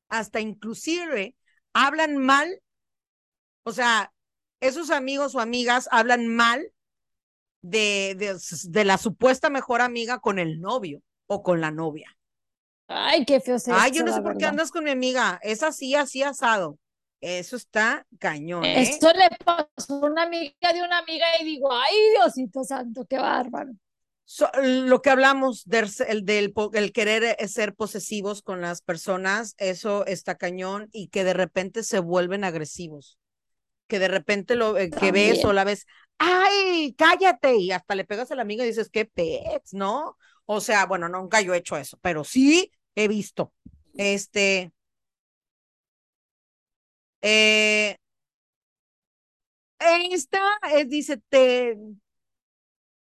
hasta 0.08 0.40
inclusive 0.40 1.36
hablan 1.74 2.18
mal 2.18 2.62
o 3.64 3.72
sea, 3.72 4.14
esos 4.60 4.90
amigos 4.90 5.36
o 5.36 5.40
amigas 5.40 5.88
hablan 5.92 6.28
mal 6.28 6.72
de, 7.62 8.16
de, 8.18 8.38
de, 8.70 8.86
la 8.86 8.98
supuesta 8.98 9.50
mejor 9.50 9.82
amiga 9.82 10.20
con 10.20 10.40
el 10.40 10.60
novio 10.60 11.02
o 11.28 11.44
con 11.44 11.62
la 11.62 11.72
novia. 11.72 12.16
Ay, 12.88 13.26
qué 13.26 13.40
feo 13.40 13.58
Ay, 13.68 13.92
yo 13.92 14.04
no 14.04 14.14
sé 14.14 14.22
por 14.22 14.38
qué 14.38 14.46
andas 14.46 14.72
con 14.72 14.84
mi 14.84 14.92
amiga. 14.92 15.40
Es 15.42 15.64
así, 15.64 15.96
así 15.96 16.22
asado. 16.22 16.78
Eso 17.22 17.56
está 17.56 18.06
cañón. 18.20 18.66
¿eh? 18.66 18.82
Esto 18.82 19.08
le 19.14 19.30
pasó 19.44 19.96
a 19.96 20.06
una 20.08 20.24
amiga 20.24 20.74
de 20.74 20.84
una 20.84 21.00
amiga 21.00 21.26
y 21.40 21.46
digo, 21.46 21.72
ay, 21.72 21.96
Diosito 22.18 22.64
Santo, 22.66 23.06
qué 23.10 23.18
bárbaro. 23.18 23.72
So, 24.26 24.50
lo 24.62 25.02
que 25.02 25.10
hablamos 25.10 25.64
del, 25.66 25.90
del 26.24 26.54
el 26.74 26.92
querer 26.92 27.38
ser 27.48 27.76
posesivos 27.76 28.42
con 28.42 28.62
las 28.62 28.82
personas, 28.82 29.56
eso 29.58 30.06
está 30.06 30.36
cañón 30.36 30.90
y 30.92 31.08
que 31.08 31.24
de 31.24 31.34
repente 31.34 31.84
se 31.84 32.00
vuelven 32.00 32.44
agresivos 32.44 33.18
que 33.88 34.00
de 34.00 34.08
repente 34.08 34.56
lo 34.56 34.78
eh, 34.78 34.90
que 34.90 35.12
ves 35.12 35.44
o 35.46 35.54
la 35.54 35.64
ves, 35.64 35.86
ay, 36.18 36.96
cállate, 36.98 37.56
y 37.58 37.72
hasta 37.72 37.96
le 37.96 38.06
pegas 38.06 38.32
a 38.32 38.36
la 38.36 38.42
amiga 38.42 38.64
y 38.64 38.68
dices, 38.68 38.90
qué 38.90 39.06
pets, 39.06 39.74
¿no? 39.74 40.18
O 40.46 40.62
sea, 40.62 40.86
bueno, 40.86 41.10
nunca 41.10 41.42
yo 41.42 41.54
he 41.54 41.58
hecho 41.58 41.78
eso, 41.78 41.98
pero 42.02 42.24
sí 42.24 42.72
he 42.96 43.08
visto. 43.08 43.54
Este. 43.96 44.72
Eh, 47.22 47.98
esta 50.12 50.42
es, 50.72 50.90
dice, 50.90 51.18
te, 51.30 51.78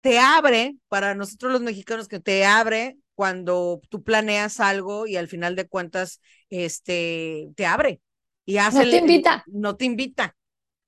te 0.01 0.19
abre, 0.19 0.77
para 0.89 1.15
nosotros 1.15 1.53
los 1.53 1.61
mexicanos, 1.61 2.09
que 2.09 2.21
te 2.21 2.45
abre 2.45 2.99
cuando 3.15 3.81
tú 3.89 4.03
planeas 4.03 4.61
algo 4.61 5.07
y 5.07 5.17
al 5.17 5.29
final 5.29 5.57
de 5.57 5.67
cuentas, 5.67 6.21
este, 6.51 7.49
te 7.57 7.67
abre. 7.67 8.01
Y 8.45 8.59
hace, 8.59 8.85
no 8.85 8.91
te 8.91 8.97
invita. 8.97 9.45
No 9.47 9.77
te 9.77 9.85
invita. 9.85 10.37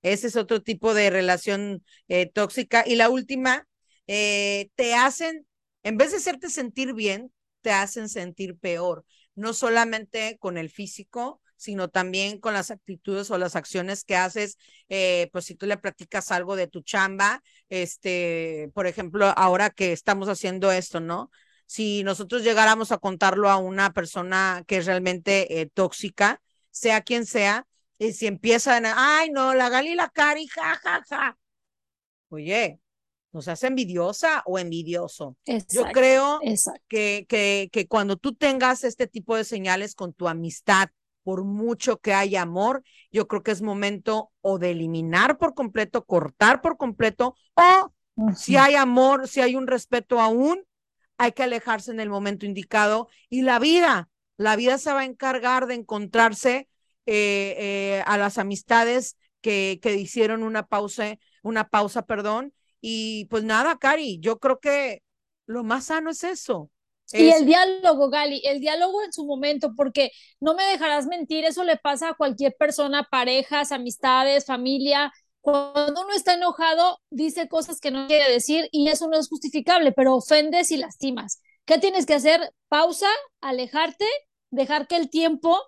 Ese 0.02 0.28
es 0.28 0.36
otro 0.36 0.62
tipo 0.62 0.94
de 0.94 1.10
relación 1.10 1.84
eh, 2.08 2.26
tóxica. 2.30 2.84
Y 2.86 2.96
la 2.96 3.10
última, 3.10 3.66
eh, 4.06 4.70
te 4.74 4.94
hacen, 4.94 5.46
en 5.82 5.96
vez 5.96 6.10
de 6.10 6.18
hacerte 6.18 6.48
sentir 6.50 6.94
bien, 6.94 7.32
te 7.60 7.70
hacen 7.72 8.08
sentir 8.08 8.58
peor, 8.58 9.04
no 9.34 9.52
solamente 9.52 10.36
con 10.38 10.56
el 10.58 10.70
físico, 10.70 11.40
sino 11.56 11.88
también 11.90 12.40
con 12.40 12.54
las 12.54 12.70
actitudes 12.70 13.30
o 13.30 13.36
las 13.36 13.54
acciones 13.54 14.04
que 14.04 14.16
haces, 14.16 14.56
eh, 14.88 15.28
pues 15.30 15.44
si 15.44 15.54
tú 15.54 15.66
le 15.66 15.76
practicas 15.76 16.30
algo 16.32 16.56
de 16.56 16.66
tu 16.68 16.80
chamba, 16.80 17.42
este, 17.68 18.70
por 18.74 18.86
ejemplo, 18.86 19.26
ahora 19.36 19.68
que 19.68 19.92
estamos 19.92 20.28
haciendo 20.30 20.72
esto, 20.72 21.00
¿no? 21.00 21.30
Si 21.66 22.02
nosotros 22.02 22.42
llegáramos 22.42 22.92
a 22.92 22.98
contarlo 22.98 23.50
a 23.50 23.58
una 23.58 23.92
persona 23.92 24.64
que 24.66 24.78
es 24.78 24.86
realmente 24.86 25.60
eh, 25.60 25.66
tóxica, 25.72 26.40
sea 26.70 27.02
quien 27.02 27.26
sea, 27.26 27.66
y 28.00 28.14
si 28.14 28.26
empiezan, 28.26 28.84
ay, 28.86 29.28
no, 29.30 29.54
la 29.54 29.68
Gali 29.68 29.90
y 29.90 29.94
la 29.94 30.08
Cari, 30.08 30.46
ja, 30.46 30.74
ja, 30.82 31.04
ja. 31.06 31.38
Oye, 32.30 32.80
¿nos 33.30 33.46
hace 33.46 33.66
envidiosa 33.66 34.42
o 34.46 34.58
envidioso? 34.58 35.36
Yo 35.68 35.84
creo 35.92 36.40
que, 36.88 37.26
que, 37.28 37.68
que 37.70 37.86
cuando 37.88 38.16
tú 38.16 38.34
tengas 38.34 38.84
este 38.84 39.06
tipo 39.06 39.36
de 39.36 39.44
señales 39.44 39.94
con 39.94 40.14
tu 40.14 40.28
amistad, 40.28 40.88
por 41.24 41.44
mucho 41.44 41.98
que 41.98 42.14
haya 42.14 42.40
amor, 42.40 42.82
yo 43.12 43.28
creo 43.28 43.42
que 43.42 43.50
es 43.50 43.60
momento 43.60 44.32
o 44.40 44.58
de 44.58 44.70
eliminar 44.70 45.36
por 45.36 45.52
completo, 45.52 46.06
cortar 46.06 46.62
por 46.62 46.78
completo, 46.78 47.36
o 47.54 47.92
si 48.34 48.56
hay 48.56 48.76
amor, 48.76 49.28
si 49.28 49.42
hay 49.42 49.56
un 49.56 49.66
respeto 49.66 50.22
aún, 50.22 50.64
hay 51.18 51.32
que 51.32 51.42
alejarse 51.42 51.90
en 51.90 52.00
el 52.00 52.08
momento 52.08 52.46
indicado 52.46 53.08
y 53.28 53.42
la 53.42 53.58
vida, 53.58 54.08
la 54.38 54.56
vida 54.56 54.78
se 54.78 54.90
va 54.94 55.00
a 55.00 55.04
encargar 55.04 55.66
de 55.66 55.74
encontrarse 55.74 56.69
eh, 57.06 57.56
eh, 57.58 58.02
a 58.06 58.18
las 58.18 58.38
amistades 58.38 59.16
que, 59.40 59.78
que 59.82 59.94
hicieron 59.96 60.42
una 60.42 60.66
pausa, 60.66 61.16
una 61.42 61.68
pausa, 61.68 62.02
perdón. 62.02 62.52
Y 62.80 63.26
pues 63.26 63.44
nada, 63.44 63.78
Cari, 63.78 64.18
yo 64.20 64.38
creo 64.38 64.60
que 64.60 65.02
lo 65.46 65.64
más 65.64 65.86
sano 65.86 66.10
es 66.10 66.24
eso. 66.24 66.70
Y 67.12 67.28
el 67.30 67.44
diálogo, 67.44 68.08
Gali, 68.08 68.40
el 68.44 68.60
diálogo 68.60 69.02
en 69.02 69.12
su 69.12 69.26
momento, 69.26 69.74
porque 69.76 70.12
no 70.38 70.54
me 70.54 70.64
dejarás 70.64 71.06
mentir, 71.06 71.44
eso 71.44 71.64
le 71.64 71.76
pasa 71.76 72.10
a 72.10 72.14
cualquier 72.14 72.54
persona, 72.56 73.08
parejas, 73.10 73.72
amistades, 73.72 74.46
familia. 74.46 75.12
Cuando 75.40 76.02
uno 76.02 76.12
está 76.14 76.34
enojado, 76.34 76.98
dice 77.10 77.48
cosas 77.48 77.80
que 77.80 77.90
no 77.90 78.06
quiere 78.06 78.30
decir 78.30 78.68
y 78.70 78.88
eso 78.88 79.08
no 79.08 79.18
es 79.18 79.28
justificable, 79.28 79.92
pero 79.92 80.14
ofendes 80.14 80.70
y 80.70 80.76
lastimas. 80.76 81.40
¿Qué 81.64 81.78
tienes 81.78 82.06
que 82.06 82.14
hacer? 82.14 82.52
Pausa, 82.68 83.08
alejarte, 83.40 84.06
dejar 84.50 84.86
que 84.86 84.96
el 84.96 85.10
tiempo 85.10 85.58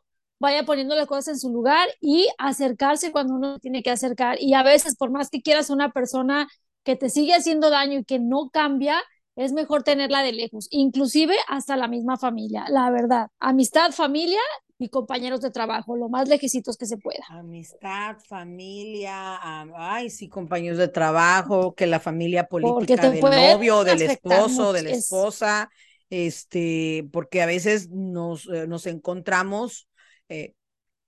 vaya 0.43 0.65
poniendo 0.65 0.97
las 0.97 1.07
cosas 1.07 1.29
en 1.29 1.39
su 1.39 1.51
lugar 1.51 1.89
y 2.01 2.29
acercarse 2.37 3.13
cuando 3.13 3.35
uno 3.35 3.61
tiene 3.61 3.83
que 3.83 3.91
acercar. 3.91 4.37
Y 4.41 4.55
a 4.55 4.65
veces, 4.65 4.97
por 4.97 5.11
más 5.11 5.31
que 5.31 5.41
quieras 5.41 5.71
una 5.71 5.93
persona 5.93 6.49
que 6.83 6.97
te 6.97 7.11
sigue 7.11 7.33
haciendo 7.33 7.71
daño 7.71 8.01
y 8.01 8.05
que 8.05 8.19
no 8.19 8.51
cambia, 8.51 9.01
es 9.37 9.53
mejor 9.53 9.85
tenerla 9.85 10.23
de 10.25 10.33
lejos, 10.33 10.67
inclusive 10.71 11.35
hasta 11.49 11.77
la 11.77 11.87
misma 11.87 12.19
familia, 12.19 12.67
la 12.69 12.91
verdad. 12.91 13.29
Amistad, 13.39 13.93
familia 13.93 14.41
y 14.79 14.89
compañeros 14.89 15.41
de 15.41 15.53
trabajo, 15.53 15.97
lo 15.97 16.09
más 16.09 16.29
lejecitos 16.29 16.77
que 16.77 16.87
se 16.87 16.99
pueda. 16.99 17.25
Amistad, 17.31 18.17
familia, 18.29 19.39
ay, 19.77 20.11
sí, 20.11 20.29
compañeros 20.29 20.77
de 20.77 20.89
trabajo, 20.89 21.73
que 21.73 21.87
la 21.87 22.01
familia 22.01 22.49
política 22.49 23.09
del 23.09 23.21
novio, 23.21 23.85
del 23.85 24.03
esposo, 24.03 24.73
de 24.73 24.83
la 24.83 24.91
esposa, 24.91 25.71
este, 26.11 27.09
porque 27.13 27.41
a 27.43 27.47
veces 27.47 27.91
nos, 27.91 28.49
eh, 28.49 28.67
nos 28.67 28.87
encontramos 28.87 29.89
eh, 30.33 30.55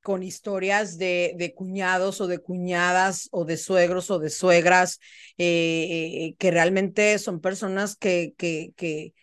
con 0.03 0.23
historias 0.23 0.99
de, 0.99 1.35
de, 1.39 1.55
cuñados 1.55 2.21
o 2.21 2.27
de 2.27 2.39
cuñadas 2.39 3.29
o 3.33 3.47
de 3.47 3.57
suegros 3.57 4.11
o 4.11 4.19
de 4.19 4.29
suegras 4.29 5.01
eh, 5.39 6.27
eh, 6.29 6.35
que 6.39 6.51
realmente 6.51 7.19
son 7.19 7.41
personas 7.41 7.97
que, 7.97 8.35
que, 8.37 8.75
que, 8.77 9.15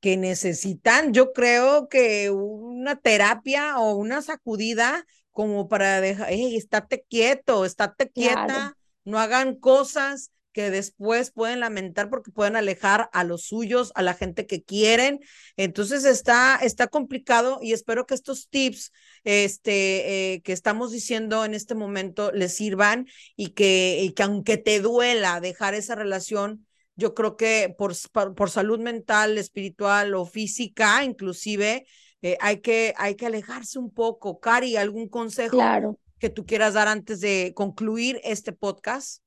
que 0.00 0.16
necesitan, 0.16 1.12
yo 1.12 1.32
creo 1.32 1.88
que 1.88 2.30
una 2.30 2.96
terapia 2.96 3.78
o 3.78 3.94
una 3.94 4.20
sacudida 4.20 5.06
como 5.30 5.68
para 5.68 6.00
dejar, 6.00 6.28
hey, 6.30 6.56
estate 6.56 7.04
quieto, 7.08 7.64
estate 7.64 8.10
quieta, 8.10 8.76
no 9.04 9.20
hagan 9.20 9.54
cosas 9.54 10.32
que 10.52 10.70
después 10.70 11.30
pueden 11.30 11.60
lamentar 11.60 12.10
porque 12.10 12.30
pueden 12.30 12.56
alejar 12.56 13.08
a 13.12 13.24
los 13.24 13.44
suyos, 13.44 13.92
a 13.94 14.02
la 14.02 14.14
gente 14.14 14.46
que 14.46 14.62
quieren. 14.62 15.20
Entonces 15.56 16.04
está, 16.04 16.56
está 16.56 16.88
complicado 16.88 17.58
y 17.62 17.72
espero 17.72 18.06
que 18.06 18.14
estos 18.14 18.48
tips 18.48 18.92
este, 19.24 20.34
eh, 20.34 20.42
que 20.42 20.52
estamos 20.52 20.90
diciendo 20.90 21.44
en 21.44 21.54
este 21.54 21.74
momento 21.74 22.32
les 22.32 22.54
sirvan 22.54 23.06
y 23.36 23.48
que, 23.50 24.00
y 24.02 24.12
que 24.12 24.22
aunque 24.22 24.56
te 24.56 24.80
duela 24.80 25.40
dejar 25.40 25.74
esa 25.74 25.94
relación, 25.94 26.66
yo 26.96 27.14
creo 27.14 27.36
que 27.36 27.74
por, 27.76 27.94
por 28.34 28.50
salud 28.50 28.78
mental, 28.78 29.38
espiritual 29.38 30.14
o 30.14 30.26
física, 30.26 31.04
inclusive, 31.04 31.86
eh, 32.22 32.36
hay, 32.40 32.60
que, 32.60 32.92
hay 32.98 33.14
que 33.14 33.26
alejarse 33.26 33.78
un 33.78 33.90
poco. 33.90 34.40
Cari, 34.40 34.76
¿algún 34.76 35.08
consejo 35.08 35.56
claro. 35.56 35.98
que 36.18 36.28
tú 36.28 36.44
quieras 36.44 36.74
dar 36.74 36.88
antes 36.88 37.20
de 37.20 37.52
concluir 37.54 38.20
este 38.22 38.52
podcast? 38.52 39.22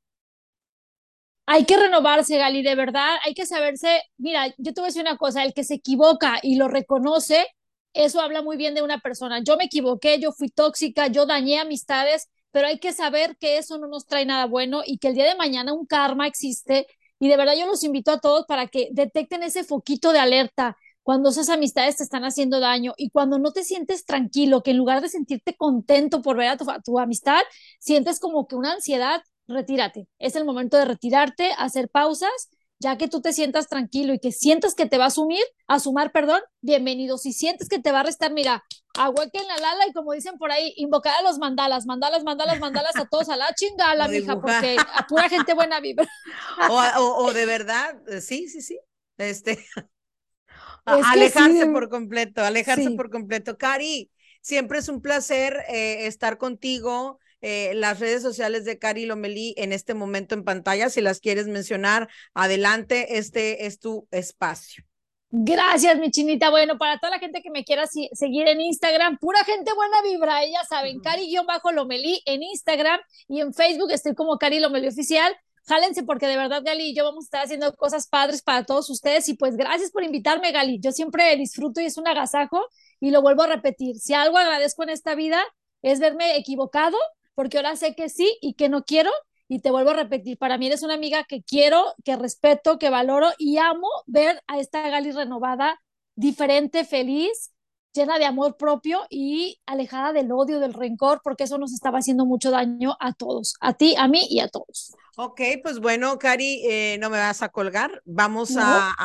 Hay 1.45 1.65
que 1.65 1.77
renovarse, 1.77 2.37
Gali, 2.37 2.63
de 2.63 2.75
verdad, 2.75 3.17
hay 3.25 3.33
que 3.33 3.45
saberse, 3.45 4.01
mira, 4.17 4.47
yo 4.57 4.73
te 4.73 4.81
voy 4.81 4.85
a 4.85 4.87
decir 4.87 5.01
una 5.01 5.17
cosa, 5.17 5.43
el 5.43 5.53
que 5.53 5.63
se 5.63 5.75
equivoca 5.75 6.39
y 6.41 6.55
lo 6.55 6.67
reconoce, 6.67 7.45
eso 7.93 8.21
habla 8.21 8.41
muy 8.41 8.57
bien 8.57 8.73
de 8.73 8.81
una 8.81 8.99
persona. 8.99 9.41
Yo 9.43 9.57
me 9.57 9.65
equivoqué, 9.65 10.19
yo 10.19 10.31
fui 10.31 10.49
tóxica, 10.49 11.07
yo 11.07 11.25
dañé 11.25 11.59
amistades, 11.59 12.29
pero 12.51 12.67
hay 12.67 12.79
que 12.79 12.93
saber 12.93 13.37
que 13.37 13.57
eso 13.57 13.77
no 13.77 13.87
nos 13.87 14.05
trae 14.07 14.25
nada 14.25 14.45
bueno 14.45 14.81
y 14.85 14.97
que 14.97 15.09
el 15.09 15.15
día 15.15 15.25
de 15.25 15.35
mañana 15.35 15.73
un 15.73 15.85
karma 15.85 16.27
existe. 16.27 16.87
Y 17.19 17.27
de 17.29 17.37
verdad 17.37 17.53
yo 17.57 17.67
los 17.67 17.83
invito 17.83 18.11
a 18.11 18.19
todos 18.19 18.45
para 18.47 18.67
que 18.67 18.89
detecten 18.91 19.43
ese 19.43 19.63
foquito 19.63 20.11
de 20.13 20.19
alerta 20.19 20.77
cuando 21.03 21.29
esas 21.29 21.49
amistades 21.49 21.97
te 21.97 22.03
están 22.03 22.23
haciendo 22.23 22.59
daño 22.59 22.93
y 22.97 23.09
cuando 23.09 23.37
no 23.37 23.51
te 23.51 23.63
sientes 23.63 24.05
tranquilo, 24.05 24.63
que 24.63 24.71
en 24.71 24.77
lugar 24.77 25.01
de 25.01 25.09
sentirte 25.09 25.55
contento 25.55 26.21
por 26.21 26.37
ver 26.37 26.49
a 26.49 26.57
tu, 26.57 26.69
a 26.69 26.81
tu 26.81 26.97
amistad, 26.99 27.41
sientes 27.79 28.19
como 28.19 28.47
que 28.47 28.55
una 28.55 28.73
ansiedad 28.73 29.21
retírate. 29.47 30.07
Es 30.19 30.35
el 30.35 30.45
momento 30.45 30.77
de 30.77 30.85
retirarte, 30.85 31.51
hacer 31.57 31.89
pausas, 31.89 32.49
ya 32.79 32.97
que 32.97 33.07
tú 33.07 33.21
te 33.21 33.33
sientas 33.33 33.67
tranquilo 33.67 34.13
y 34.13 34.19
que 34.19 34.31
sientas 34.31 34.75
que 34.75 34.85
te 34.85 34.97
va 34.97 35.05
a 35.05 35.07
asumir, 35.07 35.43
a 35.67 35.79
sumar, 35.79 36.11
perdón, 36.11 36.41
bienvenido. 36.61 37.17
Si 37.17 37.31
sientes 37.31 37.69
que 37.69 37.79
te 37.79 37.91
va 37.91 38.01
a 38.01 38.03
restar, 38.03 38.33
mira, 38.33 38.63
agua 38.95 39.29
que 39.31 39.39
en 39.39 39.47
la 39.47 39.57
lala 39.57 39.87
y 39.87 39.93
como 39.93 40.13
dicen 40.13 40.37
por 40.37 40.51
ahí, 40.51 40.73
invocar 40.75 41.15
a 41.17 41.21
los 41.23 41.39
mandalas, 41.39 41.85
mandalas, 41.85 42.23
mandalas, 42.23 42.59
mandalas 42.59 42.95
a 42.97 43.05
todos, 43.05 43.29
a 43.29 43.37
la 43.37 43.53
chingala, 43.55 44.07
mija, 44.09 44.39
porque 44.39 44.75
a 44.77 45.07
pura 45.07 45.29
gente 45.29 45.53
buena 45.53 45.79
vibra. 45.79 46.07
O, 46.69 47.25
o, 47.25 47.33
de 47.33 47.45
verdad, 47.45 47.95
eh, 48.07 48.21
sí, 48.21 48.47
sí, 48.47 48.61
sí. 48.61 48.79
Este, 49.17 49.65
alejarse 50.85 51.65
por 51.67 51.89
completo, 51.89 52.43
alejarse 52.43 52.91
por 52.91 53.09
completo. 53.09 53.57
Cari, 53.57 54.11
siempre 54.41 54.79
es 54.79 54.89
un 54.89 55.01
placer 55.01 55.63
eh, 55.69 56.07
estar 56.07 56.37
contigo. 56.37 57.19
Eh, 57.45 57.73
las 57.75 57.99
redes 57.99 58.21
sociales 58.21 58.63
de 58.63 58.79
Cari 58.79 59.05
Lomelí 59.05 59.53
en 59.57 59.73
este 59.73 59.93
momento 59.93 60.33
en 60.33 60.45
pantalla. 60.45 60.89
Si 60.89 61.01
las 61.01 61.19
quieres 61.19 61.47
mencionar, 61.47 62.07
adelante, 62.33 63.17
este 63.17 63.65
es 63.65 63.79
tu 63.79 64.07
espacio. 64.11 64.85
Gracias, 65.29 65.99
mi 65.99 66.09
chinita. 66.09 66.49
Bueno, 66.49 66.77
para 66.77 66.99
toda 66.99 67.11
la 67.11 67.19
gente 67.19 67.41
que 67.41 67.51
me 67.51 67.65
quiera 67.65 67.85
seguir 67.85 68.47
en 68.47 68.61
Instagram, 68.61 69.17
pura 69.17 69.43
gente 69.43 69.73
buena 69.73 70.01
vibra, 70.03 70.45
ya 70.45 70.63
saben, 70.63 71.01
Cari-Lomelí 71.01 72.21
en 72.25 72.43
Instagram 72.43 73.01
y 73.27 73.41
en 73.41 73.53
Facebook 73.53 73.91
estoy 73.91 74.15
como 74.15 74.37
Cari 74.37 74.61
Lomelí 74.61 74.87
Oficial. 74.87 75.35
Jálense 75.65 76.03
porque 76.03 76.27
de 76.27 76.37
verdad 76.37 76.61
Gali 76.63 76.91
y 76.91 76.95
yo 76.95 77.03
vamos 77.03 77.25
a 77.25 77.27
estar 77.27 77.43
haciendo 77.43 77.73
cosas 77.75 78.07
padres 78.07 78.41
para 78.41 78.63
todos 78.63 78.89
ustedes 78.89 79.27
y 79.27 79.35
pues 79.35 79.57
gracias 79.57 79.91
por 79.91 80.03
invitarme 80.03 80.51
Gali. 80.53 80.79
Yo 80.79 80.93
siempre 80.93 81.35
disfruto 81.35 81.81
y 81.81 81.85
es 81.85 81.97
un 81.97 82.07
agasajo 82.07 82.61
y 83.01 83.11
lo 83.11 83.21
vuelvo 83.21 83.43
a 83.43 83.47
repetir. 83.47 83.97
Si 83.97 84.13
algo 84.13 84.37
agradezco 84.37 84.83
en 84.83 84.89
esta 84.89 85.15
vida 85.15 85.43
es 85.81 85.99
verme 85.99 86.37
equivocado, 86.37 86.97
porque 87.35 87.57
ahora 87.57 87.75
sé 87.75 87.95
que 87.95 88.09
sí 88.09 88.37
y 88.41 88.53
que 88.53 88.69
no 88.69 88.83
quiero. 88.83 89.11
Y 89.47 89.59
te 89.59 89.71
vuelvo 89.71 89.91
a 89.91 89.95
repetir, 89.95 90.37
para 90.37 90.57
mí 90.57 90.67
eres 90.67 90.83
una 90.83 90.93
amiga 90.95 91.25
que 91.25 91.43
quiero, 91.43 91.93
que 92.03 92.15
respeto, 92.15 92.79
que 92.79 92.89
valoro 92.89 93.29
y 93.37 93.57
amo 93.57 93.87
ver 94.07 94.41
a 94.47 94.59
esta 94.59 94.87
Gali 94.89 95.11
renovada, 95.11 95.79
diferente, 96.15 96.85
feliz, 96.85 97.51
llena 97.93 98.17
de 98.17 98.25
amor 98.25 98.57
propio 98.57 99.01
y 99.09 99.59
alejada 99.65 100.13
del 100.13 100.31
odio, 100.31 100.59
del 100.59 100.73
rencor, 100.73 101.21
porque 101.23 101.43
eso 101.43 101.57
nos 101.57 101.73
estaba 101.73 101.99
haciendo 101.99 102.25
mucho 102.25 102.51
daño 102.51 102.95
a 102.99 103.13
todos, 103.13 103.55
a 103.61 103.73
ti, 103.73 103.95
a 103.97 104.07
mí 104.07 104.25
y 104.29 104.39
a 104.39 104.47
todos. 104.47 104.95
Ok, 105.15 105.41
pues 105.61 105.79
bueno, 105.79 106.17
Cari, 106.17 106.63
eh, 106.65 106.97
no 106.99 107.11
me 107.11 107.19
vas 107.19 107.43
a 107.43 107.49
colgar. 107.49 108.01
Vamos 108.03 108.55
a, 108.57 108.95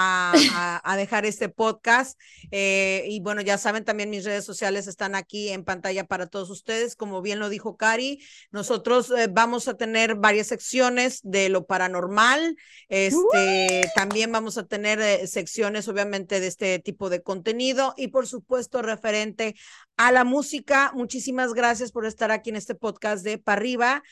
a, 0.83 0.97
dejar 0.97 1.27
este 1.27 1.51
podcast. 1.51 2.19
Eh, 2.51 3.05
y 3.09 3.21
bueno, 3.21 3.43
ya 3.43 3.59
saben, 3.59 3.85
también 3.85 4.09
mis 4.09 4.25
redes 4.25 4.47
sociales 4.47 4.87
están 4.87 5.15
aquí 5.15 5.51
en 5.51 5.65
pantalla 5.65 6.05
para 6.05 6.27
todos 6.27 6.49
ustedes. 6.49 6.97
Como 6.97 7.21
bien 7.21 7.39
lo 7.39 7.51
dijo 7.51 7.77
Cari, 7.77 8.25
nosotros 8.51 9.11
eh, 9.11 9.29
vamos 9.31 9.69
a 9.69 9.75
tener 9.75 10.15
varias 10.15 10.47
secciones 10.47 11.21
de 11.25 11.51
lo 11.51 11.67
paranormal. 11.67 12.57
Este, 12.89 13.83
también 13.95 14.33
vamos 14.33 14.57
a 14.57 14.67
tener 14.67 15.29
secciones, 15.29 15.89
obviamente, 15.89 16.41
de 16.41 16.47
este 16.47 16.79
tipo 16.79 17.11
de 17.11 17.23
contenido 17.23 17.93
y, 17.99 18.09
por 18.09 18.27
supuesto, 18.27 18.81
referente 18.81 19.57
a 19.99 20.13
la 20.13 20.25
música. 20.25 20.93
Muchísimas 20.95 21.53
gracias 21.53 21.93
por 21.93 22.07
estar 22.07 22.31
aquí 22.31 22.49
en 22.49 22.57
este 22.57 22.75
podcast 22.75 23.23
de 23.25 23.37
Para 23.37 23.59
Arriba 23.59 24.03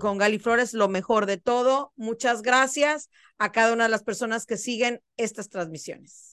con 0.00 0.18
Gali 0.18 0.38
Flores 0.38 0.72
lo 0.72 0.88
mejor 0.88 1.26
de 1.26 1.36
todo. 1.36 1.92
Muchas 1.96 2.42
gracias 2.42 3.10
a 3.38 3.52
cada 3.52 3.72
una 3.72 3.84
de 3.84 3.90
las 3.90 4.02
personas 4.02 4.46
que 4.46 4.56
siguen 4.56 5.00
estas 5.16 5.48
transmisiones. 5.50 6.28